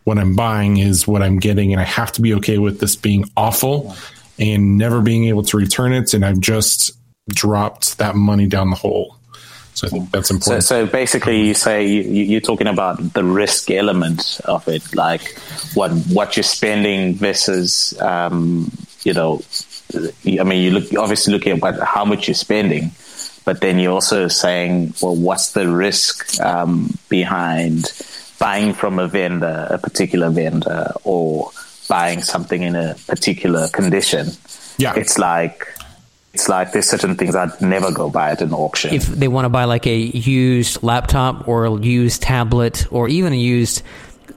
what 0.04 0.16
I'm 0.18 0.34
buying 0.36 0.78
is 0.78 1.06
what 1.06 1.22
I'm 1.22 1.38
getting, 1.38 1.72
and 1.72 1.80
I 1.80 1.84
have 1.84 2.12
to 2.12 2.22
be 2.22 2.32
okay 2.34 2.56
with 2.58 2.80
this 2.80 2.96
being 2.96 3.24
awful 3.36 3.94
and 4.38 4.78
never 4.78 5.00
being 5.02 5.24
able 5.26 5.42
to 5.42 5.56
return 5.58 5.92
it. 5.92 6.14
And 6.14 6.24
I've 6.24 6.40
just 6.40 6.92
dropped 7.28 7.98
that 7.98 8.14
money 8.14 8.46
down 8.46 8.70
the 8.70 8.76
hole. 8.76 9.16
So 9.76 9.86
I 9.86 9.90
think 9.90 10.10
that's 10.10 10.30
important. 10.30 10.64
so 10.64 10.86
basically, 10.86 11.46
you 11.46 11.52
say 11.52 11.86
you, 11.86 12.00
you're 12.00 12.40
talking 12.40 12.66
about 12.66 13.12
the 13.12 13.22
risk 13.22 13.70
element 13.70 14.40
of 14.46 14.66
it, 14.68 14.94
like 14.94 15.38
what 15.74 15.90
what 16.08 16.34
you're 16.34 16.44
spending 16.44 17.14
versus, 17.14 17.94
um, 18.00 18.72
you 19.02 19.12
know, 19.12 19.42
I 19.94 20.44
mean, 20.44 20.62
you 20.62 20.70
look 20.70 20.94
obviously 20.96 21.34
looking 21.34 21.52
at 21.52 21.62
what, 21.62 21.78
how 21.80 22.06
much 22.06 22.26
you're 22.26 22.34
spending, 22.34 22.90
but 23.44 23.60
then 23.60 23.78
you're 23.78 23.92
also 23.92 24.28
saying, 24.28 24.94
well, 25.02 25.14
what's 25.14 25.52
the 25.52 25.68
risk 25.68 26.40
um, 26.40 26.96
behind 27.10 27.92
buying 28.38 28.72
from 28.72 28.98
a 28.98 29.06
vendor, 29.06 29.68
a 29.68 29.76
particular 29.76 30.30
vendor, 30.30 30.90
or 31.04 31.50
buying 31.86 32.22
something 32.22 32.62
in 32.62 32.74
a 32.74 32.96
particular 33.06 33.68
condition? 33.68 34.28
Yeah. 34.78 34.94
it's 34.96 35.18
like. 35.18 35.68
It's 36.36 36.50
like 36.50 36.72
there's 36.72 36.86
certain 36.86 37.16
things 37.16 37.34
I'd 37.34 37.62
never 37.62 37.90
go 37.90 38.10
buy 38.10 38.32
at 38.32 38.42
an 38.42 38.52
auction. 38.52 38.92
if 38.92 39.06
they 39.06 39.26
want 39.26 39.46
to 39.46 39.48
buy 39.48 39.64
like 39.64 39.86
a 39.86 39.96
used 39.96 40.82
laptop 40.82 41.48
or 41.48 41.64
a 41.64 41.80
used 41.80 42.20
tablet 42.20 42.86
or 42.90 43.08
even 43.08 43.32
a 43.32 43.36
used 43.36 43.80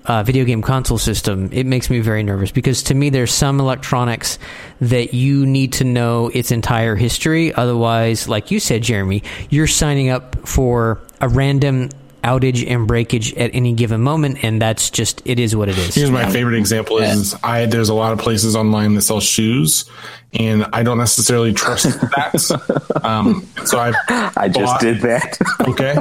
uh, 0.06 0.24
video 0.24 0.46
game 0.46 0.62
console 0.62 0.98
system, 0.98 1.50
it 1.52 1.66
makes 1.66 1.90
me 1.90 2.00
very 2.00 2.24
nervous 2.24 2.52
because 2.54 2.84
to 2.84 2.94
me, 2.94 3.10
there's 3.10 3.34
some 3.34 3.60
electronics 3.60 4.40
that 4.80 5.14
you 5.14 5.46
need 5.46 5.74
to 5.74 5.84
know 5.84 6.30
its 6.34 6.52
entire 6.52 6.96
history. 6.96 7.54
Otherwise, 7.54 8.30
like 8.30 8.50
you 8.50 8.62
said, 8.62 8.82
Jeremy, 8.82 9.22
you're 9.50 9.68
signing 9.68 10.08
up 10.08 10.48
for 10.48 11.02
a 11.20 11.28
random 11.28 11.90
outage 12.24 12.70
and 12.70 12.88
breakage 12.88 13.34
at 13.36 13.52
any 13.54 13.74
given 13.74 14.02
moment, 14.02 14.44
and 14.44 14.62
that's 14.62 14.90
just 14.90 15.22
it 15.26 15.40
is 15.40 15.56
what 15.56 15.70
it 15.70 15.78
is. 15.78 15.96
Here's 15.96 16.12
my 16.12 16.30
favorite 16.30 16.58
example 16.58 17.00
is 17.00 17.36
I 17.44 17.66
there's 17.66 17.90
a 17.90 17.94
lot 17.94 18.14
of 18.14 18.20
places 18.20 18.56
online 18.56 18.96
that 18.96 19.02
sell 19.02 19.20
shoes 19.20 19.90
and 20.34 20.66
I 20.74 20.84
don't 20.84 20.98
necessarily 20.98 21.54
trust 21.54 21.86
that. 21.86 23.02
um, 23.04 23.48
so 23.66 23.80
I 23.80 23.94
I 24.38 24.48
just 24.48 24.66
bought- 24.66 24.82
did 24.82 25.02
that. 25.02 25.38
okay. 25.68 25.98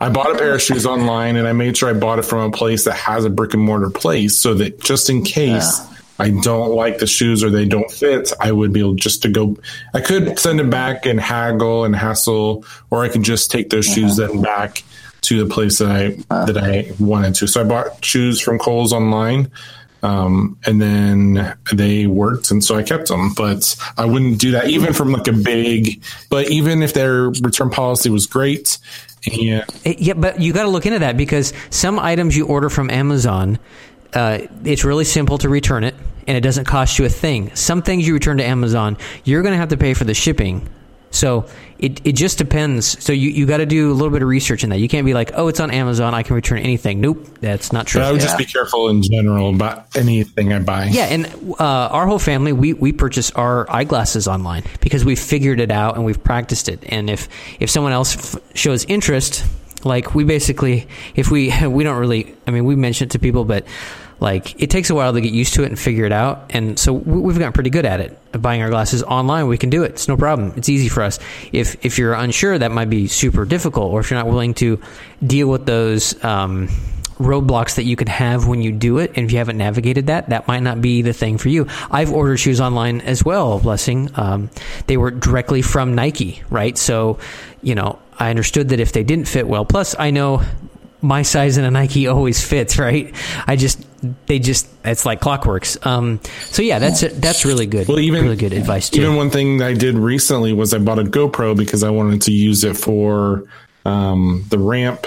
I 0.00 0.08
bought 0.08 0.34
a 0.34 0.38
pair 0.38 0.54
of 0.54 0.62
shoes 0.62 0.86
online 0.86 1.36
and 1.36 1.46
I 1.46 1.52
made 1.52 1.76
sure 1.76 1.90
I 1.90 1.92
bought 1.92 2.18
it 2.18 2.24
from 2.24 2.40
a 2.40 2.56
place 2.56 2.84
that 2.84 2.94
has 2.94 3.24
a 3.24 3.30
brick 3.30 3.54
and 3.54 3.62
mortar 3.62 3.90
place 3.90 4.38
so 4.38 4.54
that 4.54 4.80
just 4.80 5.10
in 5.10 5.24
case 5.24 5.80
I 6.20 6.30
don't 6.30 6.74
like 6.74 6.98
the 6.98 7.06
shoes 7.06 7.42
or 7.42 7.50
they 7.50 7.64
don't 7.64 7.90
fit, 7.90 8.32
I 8.40 8.52
would 8.52 8.72
be 8.72 8.80
able 8.80 8.94
just 8.94 9.22
to 9.22 9.28
go. 9.30 9.56
I 9.92 10.00
could 10.00 10.38
send 10.38 10.60
it 10.60 10.70
back 10.70 11.06
and 11.06 11.18
haggle 11.18 11.84
and 11.84 11.96
hassle, 11.96 12.64
or 12.90 13.02
I 13.02 13.08
could 13.08 13.22
just 13.22 13.50
take 13.50 13.70
those 13.70 13.86
shoes 13.86 14.16
then 14.16 14.42
back 14.42 14.84
to 15.22 15.44
the 15.44 15.52
place 15.52 15.78
that 15.78 15.90
I 15.90 16.44
that 16.44 16.56
I 16.56 16.92
wanted 16.98 17.34
to. 17.36 17.46
So 17.46 17.60
I 17.60 17.64
bought 17.64 18.04
shoes 18.04 18.40
from 18.40 18.58
Kohl's 18.58 18.92
online. 18.92 19.50
Um, 20.02 20.56
and 20.64 20.80
then 20.80 21.56
they 21.74 22.06
worked, 22.06 22.50
and 22.50 22.64
so 22.64 22.74
I 22.74 22.82
kept 22.82 23.08
them. 23.08 23.34
But 23.34 23.76
I 23.98 24.06
wouldn't 24.06 24.38
do 24.38 24.52
that 24.52 24.68
even 24.70 24.94
from 24.94 25.12
like 25.12 25.28
a 25.28 25.32
big. 25.32 26.02
But 26.30 26.48
even 26.48 26.82
if 26.82 26.94
their 26.94 27.24
return 27.24 27.68
policy 27.68 28.08
was 28.08 28.24
great, 28.24 28.78
and 29.26 29.64
Eh, 29.84 29.94
Yeah, 29.98 30.14
but 30.14 30.40
you 30.40 30.52
got 30.52 30.62
to 30.62 30.68
look 30.68 30.86
into 30.86 31.00
that 31.00 31.16
because 31.16 31.52
some 31.68 31.98
items 31.98 32.36
you 32.36 32.46
order 32.46 32.70
from 32.70 32.90
Amazon, 32.90 33.58
uh, 34.14 34.38
it's 34.64 34.84
really 34.84 35.04
simple 35.04 35.38
to 35.38 35.48
return 35.48 35.84
it, 35.84 35.94
and 36.26 36.36
it 36.36 36.40
doesn't 36.40 36.64
cost 36.64 36.98
you 36.98 37.04
a 37.04 37.10
thing. 37.10 37.54
Some 37.54 37.82
things 37.82 38.06
you 38.06 38.14
return 38.14 38.38
to 38.38 38.44
Amazon, 38.44 38.96
you're 39.24 39.42
going 39.42 39.52
to 39.52 39.58
have 39.58 39.68
to 39.68 39.76
pay 39.76 39.94
for 39.94 40.04
the 40.04 40.14
shipping. 40.14 40.68
So 41.10 41.46
it, 41.80 42.06
it 42.06 42.12
just 42.12 42.36
depends. 42.36 43.02
So 43.02 43.14
you, 43.14 43.30
you 43.30 43.46
got 43.46 43.56
to 43.56 43.66
do 43.66 43.90
a 43.90 43.94
little 43.94 44.10
bit 44.10 44.20
of 44.20 44.28
research 44.28 44.64
in 44.64 44.70
that. 44.70 44.78
You 44.78 44.88
can't 44.88 45.06
be 45.06 45.14
like, 45.14 45.32
oh, 45.34 45.48
it's 45.48 45.60
on 45.60 45.70
Amazon, 45.70 46.14
I 46.14 46.22
can 46.22 46.36
return 46.36 46.58
anything. 46.58 47.00
Nope, 47.00 47.26
that's 47.40 47.72
not 47.72 47.86
true. 47.86 48.02
But 48.02 48.08
I 48.08 48.12
would 48.12 48.20
just 48.20 48.36
be 48.36 48.44
careful 48.44 48.90
in 48.90 49.02
general 49.02 49.48
about 49.48 49.96
anything 49.96 50.52
I 50.52 50.58
buy. 50.58 50.84
Yeah, 50.86 51.06
and 51.06 51.26
uh, 51.58 51.64
our 51.64 52.06
whole 52.06 52.18
family 52.18 52.52
we 52.52 52.74
we 52.74 52.92
purchase 52.92 53.30
our 53.30 53.70
eyeglasses 53.70 54.28
online 54.28 54.64
because 54.82 55.06
we 55.06 55.16
figured 55.16 55.58
it 55.58 55.70
out 55.70 55.96
and 55.96 56.04
we've 56.04 56.22
practiced 56.22 56.68
it. 56.68 56.80
And 56.86 57.08
if 57.08 57.28
if 57.60 57.70
someone 57.70 57.92
else 57.92 58.34
f- 58.36 58.42
shows 58.54 58.84
interest, 58.84 59.44
like 59.82 60.14
we 60.14 60.24
basically 60.24 60.86
if 61.14 61.30
we 61.30 61.50
we 61.66 61.82
don't 61.82 61.98
really 61.98 62.34
I 62.46 62.50
mean 62.50 62.66
we 62.66 62.76
mention 62.76 63.06
it 63.06 63.12
to 63.12 63.18
people, 63.18 63.46
but 63.46 63.64
like 64.20 64.60
it 64.62 64.70
takes 64.70 64.90
a 64.90 64.94
while 64.94 65.12
to 65.12 65.20
get 65.20 65.32
used 65.32 65.54
to 65.54 65.62
it 65.62 65.66
and 65.66 65.78
figure 65.78 66.04
it 66.04 66.12
out. 66.12 66.50
And 66.50 66.78
so 66.78 66.92
we- 66.92 67.20
we've 67.20 67.38
gotten 67.38 67.52
pretty 67.52 67.70
good 67.70 67.86
at 67.86 68.00
it. 68.00 68.16
Buying 68.40 68.62
our 68.62 68.70
glasses 68.70 69.02
online, 69.02 69.48
we 69.48 69.58
can 69.58 69.70
do 69.70 69.82
it. 69.82 69.92
It's 69.92 70.08
no 70.08 70.16
problem. 70.16 70.52
It's 70.56 70.68
easy 70.68 70.88
for 70.88 71.02
us. 71.02 71.18
If 71.52 71.76
if 71.84 71.98
you're 71.98 72.12
unsure, 72.14 72.58
that 72.58 72.70
might 72.70 72.90
be 72.90 73.06
super 73.08 73.44
difficult, 73.44 73.90
or 73.92 74.00
if 74.00 74.10
you're 74.10 74.18
not 74.20 74.28
willing 74.28 74.54
to 74.54 74.78
deal 75.26 75.48
with 75.48 75.66
those. 75.66 76.22
Um, 76.22 76.68
roadblocks 77.18 77.74
that 77.74 77.84
you 77.84 77.96
could 77.96 78.08
have 78.08 78.46
when 78.46 78.62
you 78.62 78.72
do 78.72 78.96
it 78.96 79.12
and 79.14 79.26
if 79.26 79.30
you 79.30 79.36
haven't 79.36 79.58
navigated 79.58 80.06
that 80.06 80.30
that 80.30 80.48
might 80.48 80.60
not 80.62 80.80
be 80.80 81.02
the 81.02 81.12
thing 81.12 81.36
for 81.36 81.50
you 81.50 81.66
i've 81.90 82.10
ordered 82.10 82.38
shoes 82.38 82.62
online 82.62 83.02
as 83.02 83.22
well 83.22 83.58
blessing 83.58 84.08
um, 84.14 84.48
they 84.86 84.96
were 84.96 85.10
directly 85.10 85.60
from 85.60 85.94
nike 85.94 86.42
right 86.48 86.78
so 86.78 87.18
you 87.60 87.74
know 87.74 87.98
I 88.18 88.28
understood 88.28 88.68
that 88.70 88.80
if 88.80 88.92
they 88.92 89.02
didn't 89.02 89.28
fit 89.28 89.48
well, 89.48 89.64
plus 89.64 89.94
I 89.98 90.10
know 90.10 90.42
my 91.02 91.22
size 91.22 91.56
in 91.56 91.64
a 91.64 91.70
Nike 91.70 92.06
always 92.06 92.42
fits, 92.42 92.78
right? 92.78 93.14
I 93.46 93.56
just 93.56 93.86
they 94.26 94.38
just 94.38 94.68
it's 94.84 95.04
like 95.04 95.20
clockworks. 95.20 95.84
Um, 95.86 96.20
so 96.46 96.62
yeah, 96.62 96.78
that's 96.78 97.00
that's 97.00 97.44
really 97.44 97.66
good. 97.66 97.88
Well, 97.88 97.98
even 97.98 98.22
really 98.22 98.36
good 98.36 98.52
advice 98.52 98.90
too. 98.90 99.02
Even 99.02 99.16
one 99.16 99.30
thing 99.30 99.62
I 99.62 99.74
did 99.74 99.96
recently 99.96 100.52
was 100.52 100.72
I 100.74 100.78
bought 100.78 100.98
a 100.98 101.04
GoPro 101.04 101.56
because 101.56 101.82
I 101.82 101.90
wanted 101.90 102.22
to 102.22 102.32
use 102.32 102.64
it 102.64 102.76
for 102.76 103.44
um, 103.84 104.44
the 104.48 104.58
ramp 104.58 105.06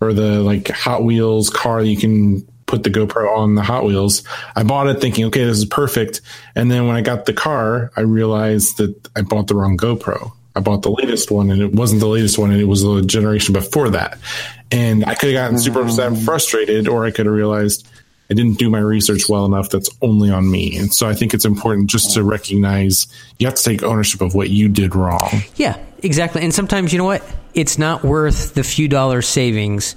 or 0.00 0.12
the 0.12 0.40
like 0.40 0.68
Hot 0.68 1.04
Wheels 1.04 1.50
car. 1.50 1.82
You 1.82 1.96
can 1.96 2.46
put 2.66 2.82
the 2.82 2.90
GoPro 2.90 3.36
on 3.36 3.54
the 3.54 3.62
Hot 3.62 3.84
Wheels. 3.84 4.22
I 4.56 4.62
bought 4.62 4.88
it 4.88 5.00
thinking, 5.00 5.26
okay, 5.26 5.44
this 5.44 5.58
is 5.58 5.64
perfect. 5.64 6.20
And 6.54 6.70
then 6.70 6.86
when 6.86 6.96
I 6.96 7.02
got 7.02 7.26
the 7.26 7.32
car, 7.32 7.90
I 7.96 8.00
realized 8.00 8.78
that 8.78 9.08
I 9.16 9.22
bought 9.22 9.48
the 9.48 9.54
wrong 9.54 9.76
GoPro. 9.76 10.32
I 10.56 10.60
bought 10.60 10.82
the 10.82 10.90
latest 10.90 11.30
one 11.30 11.50
and 11.50 11.60
it 11.60 11.72
wasn't 11.72 12.00
the 12.00 12.06
latest 12.06 12.38
one 12.38 12.50
and 12.50 12.60
it 12.60 12.66
was 12.66 12.82
the 12.82 13.02
generation 13.02 13.52
before 13.52 13.90
that. 13.90 14.18
And 14.70 15.04
I 15.04 15.14
could 15.14 15.34
have 15.34 15.34
gotten 15.34 15.58
super 15.58 15.82
upset 15.82 16.08
and 16.08 16.16
mm. 16.16 16.24
frustrated, 16.24 16.88
or 16.88 17.04
I 17.04 17.10
could 17.10 17.26
have 17.26 17.34
realized 17.34 17.88
I 18.30 18.34
didn't 18.34 18.58
do 18.58 18.70
my 18.70 18.78
research 18.78 19.28
well 19.28 19.44
enough. 19.44 19.70
That's 19.70 19.90
only 20.00 20.30
on 20.30 20.50
me. 20.50 20.76
And 20.76 20.92
so 20.94 21.08
I 21.08 21.14
think 21.14 21.34
it's 21.34 21.44
important 21.44 21.90
just 21.90 22.14
to 22.14 22.22
recognize 22.22 23.06
you 23.38 23.46
have 23.46 23.56
to 23.56 23.62
take 23.62 23.82
ownership 23.82 24.20
of 24.20 24.34
what 24.34 24.50
you 24.50 24.68
did 24.68 24.94
wrong. 24.94 25.42
Yeah, 25.56 25.78
exactly. 26.02 26.42
And 26.42 26.54
sometimes, 26.54 26.92
you 26.92 26.98
know 26.98 27.04
what? 27.04 27.22
It's 27.52 27.78
not 27.78 28.02
worth 28.02 28.54
the 28.54 28.64
few 28.64 28.88
dollars 28.88 29.28
savings 29.28 29.96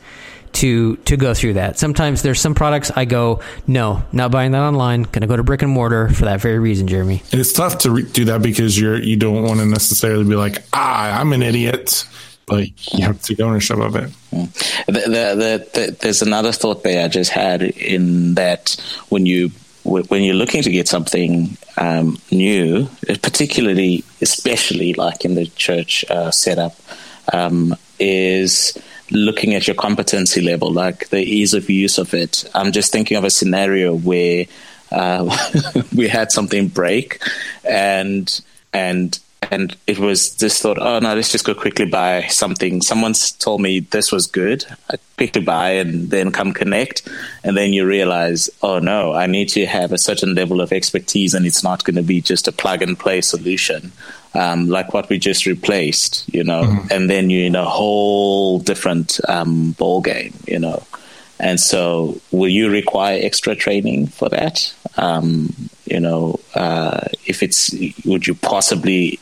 to 0.57 0.95
to 0.97 1.17
go 1.17 1.33
through 1.33 1.53
that. 1.53 1.79
Sometimes 1.79 2.21
there's 2.21 2.39
some 2.39 2.55
products 2.55 2.91
I 2.95 3.05
go, 3.05 3.41
no, 3.65 4.03
not 4.11 4.31
buying 4.31 4.51
that 4.51 4.61
online. 4.61 5.03
Going 5.03 5.21
to 5.21 5.27
go 5.27 5.37
to 5.37 5.43
brick 5.43 5.61
and 5.61 5.71
mortar 5.71 6.09
for 6.09 6.25
that 6.25 6.41
very 6.41 6.59
reason, 6.59 6.87
Jeremy. 6.87 7.23
And 7.31 7.41
it's 7.41 7.53
tough 7.53 7.79
to 7.79 7.91
re- 7.91 8.03
do 8.03 8.25
that 8.25 8.41
because 8.41 8.79
you're 8.79 9.01
you 9.01 9.15
don't 9.15 9.43
want 9.43 9.59
to 9.59 9.65
necessarily 9.65 10.23
be 10.23 10.35
like, 10.35 10.63
ah, 10.73 11.19
I'm 11.19 11.33
an 11.33 11.41
idiot 11.41 12.05
but 12.47 12.69
you 12.93 13.05
have 13.05 13.21
to 13.21 13.35
take 13.35 13.45
ownership 13.45 13.77
of 13.77 13.95
it. 13.97 14.09
The, 14.31 14.93
the, 14.93 15.69
the, 15.73 15.97
there's 15.99 16.21
another 16.21 16.53
thought 16.53 16.81
there 16.81 17.03
I 17.03 17.09
just 17.09 17.29
had 17.29 17.61
in 17.61 18.35
that 18.35 18.77
when 19.09 19.25
you 19.25 19.51
when 19.83 20.23
you're 20.23 20.35
looking 20.35 20.63
to 20.63 20.71
get 20.71 20.87
something 20.87 21.57
um, 21.77 22.17
new, 22.31 22.89
particularly, 23.21 24.03
especially 24.21 24.93
like 24.93 25.23
in 25.23 25.35
the 25.35 25.45
church 25.47 26.03
uh, 26.09 26.29
setup, 26.31 26.75
um, 27.31 27.75
is 27.99 28.77
looking 29.11 29.53
at 29.53 29.67
your 29.67 29.75
competency 29.75 30.41
level, 30.41 30.71
like 30.71 31.09
the 31.09 31.21
ease 31.21 31.53
of 31.53 31.69
use 31.69 31.97
of 31.97 32.13
it. 32.13 32.45
I'm 32.53 32.71
just 32.71 32.91
thinking 32.91 33.17
of 33.17 33.23
a 33.23 33.29
scenario 33.29 33.95
where 33.95 34.45
uh, 34.91 35.37
we 35.95 36.07
had 36.07 36.31
something 36.31 36.67
break, 36.67 37.21
and 37.63 38.41
and 38.73 39.19
and 39.51 39.75
it 39.85 39.99
was 39.99 40.35
this 40.35 40.61
thought, 40.61 40.77
oh 40.79 40.99
no, 40.99 41.15
let's 41.15 41.31
just 41.31 41.45
go 41.45 41.53
quickly 41.53 41.85
buy 41.85 42.27
something. 42.27 42.81
Someone's 42.81 43.31
told 43.31 43.61
me 43.61 43.79
this 43.79 44.11
was 44.11 44.27
good. 44.27 44.65
I 44.89 44.97
quickly 45.17 45.41
buy 45.41 45.71
and 45.71 46.09
then 46.09 46.31
come 46.31 46.53
connect. 46.53 47.07
And 47.43 47.55
then 47.55 47.73
you 47.73 47.85
realize, 47.85 48.49
oh 48.61 48.79
no, 48.79 49.13
I 49.13 49.25
need 49.27 49.49
to 49.49 49.65
have 49.65 49.91
a 49.91 49.97
certain 49.97 50.35
level 50.35 50.59
of 50.59 50.71
expertise 50.71 51.33
and 51.33 51.45
it's 51.45 51.63
not 51.63 51.83
going 51.83 51.95
to 51.95 52.03
be 52.03 52.21
just 52.21 52.47
a 52.47 52.51
plug 52.51 52.81
and 52.81 52.97
play 52.97 53.21
solution. 53.21 53.91
Um, 54.37 54.67
like 54.67 54.93
what 54.93 55.09
we 55.09 55.17
just 55.17 55.47
replaced, 55.47 56.31
you 56.31 56.43
know, 56.43 56.61
mm-hmm. 56.61 56.87
and 56.91 57.09
then 57.09 57.31
you're 57.31 57.47
in 57.47 57.55
a 57.55 57.65
whole 57.65 58.59
different 58.59 59.19
um, 59.27 59.71
ball 59.71 59.99
game, 60.01 60.33
you 60.45 60.59
know. 60.59 60.83
And 61.39 61.59
so, 61.59 62.19
will 62.31 62.47
you 62.47 62.69
require 62.69 63.19
extra 63.21 63.55
training 63.55 64.07
for 64.07 64.29
that? 64.29 64.73
Um, 64.97 65.53
you 65.85 65.99
know, 65.99 66.39
uh, 66.55 67.07
if 67.25 67.43
it's, 67.43 67.73
would 68.05 68.27
you 68.27 68.35
possibly? 68.35 69.19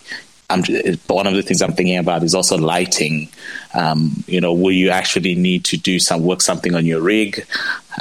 I'm, 0.49 0.63
one 1.07 1.25
of 1.25 1.33
the 1.33 1.41
things 1.41 1.61
I'm 1.61 1.73
thinking 1.73 1.97
about 1.97 2.23
is 2.23 2.35
also 2.35 2.57
lighting. 2.57 3.29
Um, 3.73 4.23
you 4.27 4.39
know, 4.39 4.53
will 4.53 4.71
you 4.71 4.91
actually 4.91 5.33
need 5.35 5.65
to 5.65 5.77
do 5.77 5.99
some 5.99 6.23
work 6.23 6.41
something 6.41 6.75
on 6.75 6.85
your 6.85 7.01
rig? 7.01 7.45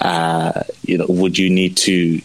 Uh, 0.01 0.63
you 0.83 0.99
know, 0.99 1.07
would 1.09 1.39
you 1.39 1.49
need 1.49 1.77
to 1.79 2.21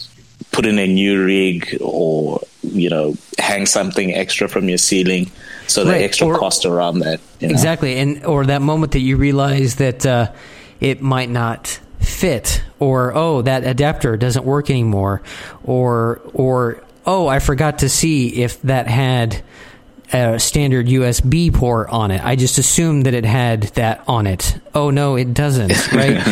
put 0.59 0.65
in 0.65 0.77
a 0.77 0.87
new 0.87 1.23
rig 1.23 1.77
or 1.79 2.41
you 2.63 2.89
know 2.89 3.15
hang 3.37 3.65
something 3.65 4.13
extra 4.13 4.49
from 4.49 4.67
your 4.67 4.77
ceiling? 4.77 5.31
So 5.67 5.85
the 5.85 5.91
right. 5.91 6.01
extra 6.01 6.27
or, 6.27 6.37
cost 6.37 6.65
around 6.65 6.99
that. 6.99 7.21
You 7.39 7.47
know? 7.47 7.53
Exactly, 7.53 7.97
and 7.97 8.25
or 8.25 8.45
that 8.47 8.61
moment 8.61 8.91
that 8.93 8.99
you 8.99 9.17
realize 9.17 9.75
that. 9.75 10.05
Uh, 10.05 10.31
it 10.79 11.01
might 11.01 11.29
not 11.29 11.79
fit 11.99 12.63
or 12.79 13.13
oh 13.13 13.41
that 13.41 13.65
adapter 13.65 14.15
doesn't 14.15 14.45
work 14.45 14.69
anymore 14.69 15.21
or 15.63 16.21
or 16.33 16.81
oh 17.05 17.27
I 17.27 17.39
forgot 17.39 17.79
to 17.79 17.89
see 17.89 18.41
if 18.41 18.61
that 18.61 18.87
had 18.87 19.43
a 20.11 20.39
standard 20.39 20.87
USB 20.87 21.53
port 21.53 21.89
on 21.89 22.11
it. 22.11 22.23
I 22.23 22.35
just 22.35 22.57
assumed 22.57 23.05
that 23.05 23.13
it 23.13 23.25
had 23.25 23.63
that 23.75 24.03
on 24.07 24.27
it. 24.27 24.59
Oh 24.73 24.89
no, 24.89 25.15
it 25.15 25.33
doesn't. 25.33 25.71
Right? 25.99 26.23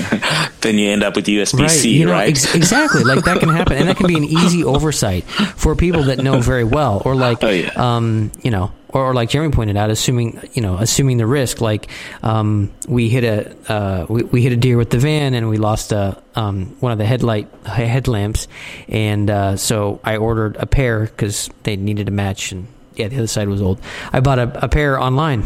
then 0.62 0.78
you 0.78 0.90
end 0.90 1.04
up 1.04 1.16
with 1.16 1.26
USB 1.26 1.58
C, 1.58 1.62
right? 1.62 1.86
You 1.86 2.06
know, 2.06 2.12
right? 2.12 2.30
Ex- 2.30 2.56
exactly. 2.56 3.04
Like 3.04 3.26
that 3.26 3.40
can 3.40 3.50
happen, 3.50 3.78
and 3.78 3.90
that 3.90 3.98
can 3.98 4.08
be 4.08 4.16
an 4.16 4.24
easy 4.24 4.64
oversight 4.64 5.24
for 5.24 5.76
people 5.76 6.04
that 6.04 6.20
know 6.20 6.40
very 6.40 6.64
well, 6.64 7.02
or 7.04 7.16
like, 7.16 7.44
oh, 7.44 7.50
yeah. 7.50 7.72
um, 7.76 8.32
you 8.44 8.52
know, 8.52 8.72
or, 8.90 9.08
or, 9.08 9.14
like 9.14 9.30
Jeremy 9.30 9.54
pointed 9.54 9.78
out, 9.78 9.90
assuming 9.90 10.40
you 10.54 10.62
know, 10.62 10.78
assuming 10.78 11.18
the 11.18 11.28
risk. 11.28 11.60
Like 11.60 11.90
um, 12.24 12.72
we 12.88 13.10
hit 13.10 13.24
a 13.24 13.72
uh, 13.72 14.06
we, 14.08 14.24
we, 14.24 14.42
hit 14.42 14.54
a 14.54 14.58
deer 14.58 14.78
with 14.78 14.90
the 14.90 15.00
van, 15.00 15.34
and 15.34 15.50
we 15.50 15.58
lost 15.58 15.92
a 15.92 16.22
um, 16.36 16.78
one 16.80 16.92
of 16.92 16.98
the 16.98 17.06
headlight 17.06 17.48
headlamps, 17.66 18.48
and 18.88 19.30
uh, 19.30 19.58
so 19.58 20.00
I 20.04 20.18
ordered 20.18 20.56
a 20.58 20.66
pair 20.66 21.02
because 21.02 21.50
they 21.64 21.76
needed 21.76 22.08
a 22.08 22.12
match, 22.12 22.52
and 22.52 22.68
yeah, 22.98 23.08
the 23.08 23.18
other 23.18 23.28
side 23.28 23.50
was 23.50 23.62
old. 23.62 23.80
I 24.12 24.20
bought 24.20 24.40
a, 24.40 24.66
a 24.66 24.68
pair 24.68 25.00
online, 25.00 25.44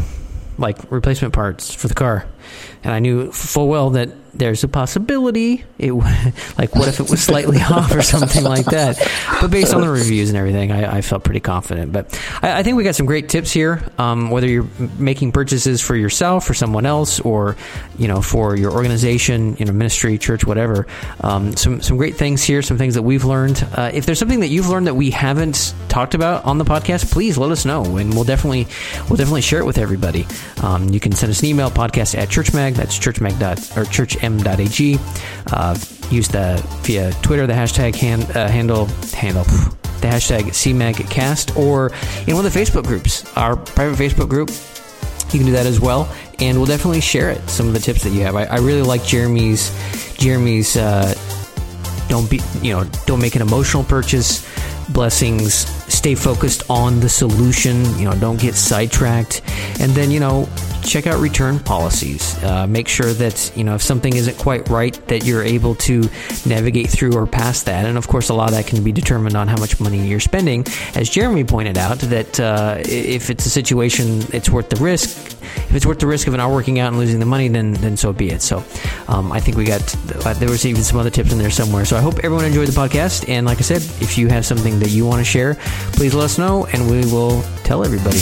like 0.58 0.78
replacement 0.92 1.34
parts 1.34 1.74
for 1.74 1.88
the 1.88 1.94
car, 1.94 2.26
and 2.84 2.94
I 2.94 3.00
knew 3.00 3.32
full 3.32 3.68
well 3.68 3.92
that 3.92 4.10
there's 4.34 4.64
a 4.64 4.68
possibility 4.68 5.66
it 5.78 5.92
like 6.58 6.74
what 6.76 6.88
if 6.88 7.00
it 7.00 7.10
was 7.10 7.22
slightly 7.22 7.58
off 7.70 7.94
or 7.94 8.02
something 8.02 8.44
like 8.44 8.66
that. 8.68 8.98
But 9.42 9.52
based 9.52 9.74
on 9.74 9.82
the 9.82 9.90
reviews 9.90 10.30
and 10.30 10.38
everything 10.38 10.72
i, 10.72 10.98
I 10.98 11.02
felt 11.02 11.24
pretty 11.24 11.40
confident. 11.40 11.92
But 11.92 12.18
I, 12.42 12.60
I, 12.60 12.64
think 12.64 12.78
we 12.78 12.84
got 12.84 12.96
some 12.96 13.06
great 13.06 13.30
tips 13.30 13.52
here 13.52 13.84
um, 13.98 14.32
whether 14.32 14.48
you're 14.48 14.68
making 14.98 15.32
purchases 15.32 15.82
for 15.82 15.96
yourself 15.96 16.50
or 16.50 16.54
someone 16.54 16.86
else 16.86 17.20
or 17.20 17.58
you 17.98 18.08
know 18.08 18.22
for 18.22 18.56
your 18.56 18.72
organization 18.72 19.58
you 19.58 19.66
know 19.66 19.74
ministry 19.74 20.18
church 20.18 20.46
whatever. 20.46 20.88
Um, 21.20 21.56
some 21.58 21.82
some 21.82 21.98
great 21.98 22.16
things 22.16 22.44
here 22.44 22.62
some 22.62 22.78
things 22.78 22.96
that 22.96 23.04
we've 23.04 23.26
learned. 23.26 23.68
Uh, 23.76 23.92
if 23.94 24.06
there's 24.06 24.20
something 24.20 24.42
that 24.42 24.48
you've 24.48 24.70
learned 24.70 24.88
that 24.88 24.96
we 24.96 25.10
haven't 25.12 25.74
talked 25.90 26.14
about 26.14 26.46
on 26.46 26.58
the 26.58 26.66
podcast 26.66 27.12
please 27.12 27.38
let 27.38 27.52
us 27.52 27.66
know 27.66 27.98
and 27.98 28.14
we'll 28.14 28.24
definitely 28.24 28.68
we'll 29.10 29.18
definitely 29.18 29.42
share 29.42 29.60
it 29.60 29.66
with 29.66 29.78
everybody. 29.78 30.26
Um, 30.62 30.90
you 30.90 31.00
can 31.00 31.12
send 31.12 31.32
us 31.32 31.42
an 31.42 31.48
email 31.48 31.70
podcast 31.70 32.18
at 32.18 32.30
churchmag 32.32 32.76
that's 32.76 32.98
churchmag 32.98 33.38
dot 33.40 33.78
or 33.78 33.86
church 33.86 34.22
m.ag. 34.24 34.98
Uh, 35.52 35.78
use 36.10 36.28
the 36.28 36.62
via 36.84 37.12
Twitter 37.22 37.46
the 37.46 37.54
hashtag 37.54 37.96
hand, 37.96 38.24
uh, 38.36 38.48
handle 38.48 38.86
handle 39.14 39.44
the 39.44 40.08
hashtag 40.08 40.46
CMAGcast 40.46 41.58
or 41.58 41.92
in 42.28 42.36
one 42.36 42.46
of 42.46 42.54
the 42.54 42.60
Facebook 42.60 42.86
groups, 42.86 43.26
our 43.38 43.56
private 43.56 43.98
Facebook 43.98 44.30
group. 44.30 44.50
You 45.32 45.40
can 45.40 45.46
do 45.46 45.54
that 45.54 45.66
as 45.66 45.80
well, 45.80 46.14
and 46.40 46.58
we'll 46.58 46.68
definitely 46.68 47.02
share 47.02 47.30
it. 47.30 47.48
Some 47.50 47.68
of 47.68 47.74
the 47.74 47.80
tips 47.80 48.04
that 48.04 48.10
you 48.10 48.22
have. 48.24 48.36
I, 48.36 48.46
I 48.46 48.58
really 48.58 48.82
like 48.82 49.04
Jeremy's 49.06 49.72
Jeremy's. 50.18 50.76
Uh, 50.76 51.14
don't 52.12 52.30
be 52.30 52.42
you 52.62 52.74
know 52.74 52.84
don't 53.06 53.22
make 53.22 53.36
an 53.36 53.42
emotional 53.42 53.86
purchase 53.86 54.46
blessings 54.90 55.54
stay 55.92 56.14
focused 56.14 56.70
on 56.70 57.00
the 57.00 57.08
solution 57.08 57.86
you 57.98 58.04
know 58.04 58.14
don't 58.16 58.38
get 58.38 58.54
sidetracked 58.54 59.42
and 59.80 59.94
then 59.94 60.12
you 60.12 60.20
know 60.20 60.46
check 60.84 61.08
out 61.08 61.20
return 61.20 61.60
policies. 61.60 62.42
Uh, 62.44 62.68
make 62.68 62.88
sure 62.88 63.14
that 63.14 63.52
you 63.56 63.64
know 63.64 63.76
if 63.76 63.82
something 63.82 64.16
isn't 64.16 64.38
quite 64.38 64.68
right, 64.70 64.94
that 65.08 65.26
you're 65.26 65.44
able 65.44 65.76
to 65.76 66.10
navigate 66.46 66.90
through 66.90 67.14
or 67.14 67.26
past 67.26 67.66
that. 67.66 67.86
And 67.86 67.98
of 67.98 68.08
course, 68.08 68.30
a 68.30 68.34
lot 68.34 68.50
of 68.50 68.56
that 68.56 68.68
can 68.68 68.84
be 68.84 68.92
determined 68.92 69.36
on 69.36 69.48
how 69.48 69.58
much 69.58 69.80
money 69.80 70.08
you're 70.08 70.20
spending. 70.20 70.66
As 70.96 71.10
Jeremy 71.10 71.44
pointed 71.44 71.78
out, 71.78 72.00
that 72.00 72.40
uh, 72.40 72.78
if 72.86 73.30
it's 73.30 73.46
a 73.46 73.50
situation, 73.50 74.22
it's 74.34 74.50
worth 74.50 74.70
the 74.70 74.82
risk. 74.84 75.38
If 75.42 75.76
it's 75.76 75.86
worth 75.86 76.00
the 76.00 76.08
risk 76.08 76.28
of 76.28 76.34
not 76.34 76.52
working 76.52 76.80
out 76.80 76.90
and 76.90 76.98
losing 76.98 77.20
the 77.20 77.26
money, 77.26 77.48
then 77.48 77.74
then 77.74 77.98
so 77.98 78.14
be 78.14 78.30
it. 78.30 78.42
So 78.42 78.64
um, 79.08 79.32
I 79.32 79.40
think 79.40 79.58
we 79.58 79.66
got 79.66 79.82
uh, 80.26 80.34
there 80.34 80.50
was 80.50 80.66
even 80.66 80.84
some 80.84 81.00
other 81.00 81.10
tips 81.10 81.32
in 81.32 81.38
there 81.38 81.50
somewhere. 81.50 81.86
So 81.86 81.98
I 81.98 82.02
hope 82.02 82.20
everyone 82.24 82.46
enjoyed 82.46 82.68
the 82.68 82.80
podcast. 82.80 83.28
And 83.30 83.46
like 83.46 83.58
I 83.60 83.62
said, 83.62 83.82
if 84.02 84.18
you 84.18 84.28
have 84.28 84.46
something 84.46 84.80
that 84.80 84.90
you 84.90 85.06
want 85.06 85.20
to 85.20 85.26
share, 85.26 85.56
please 85.94 86.14
let 86.14 86.26
us 86.26 86.38
know, 86.38 86.66
and 86.68 86.90
we 86.90 87.02
will 87.12 87.42
tell 87.64 87.84
everybody. 87.84 88.22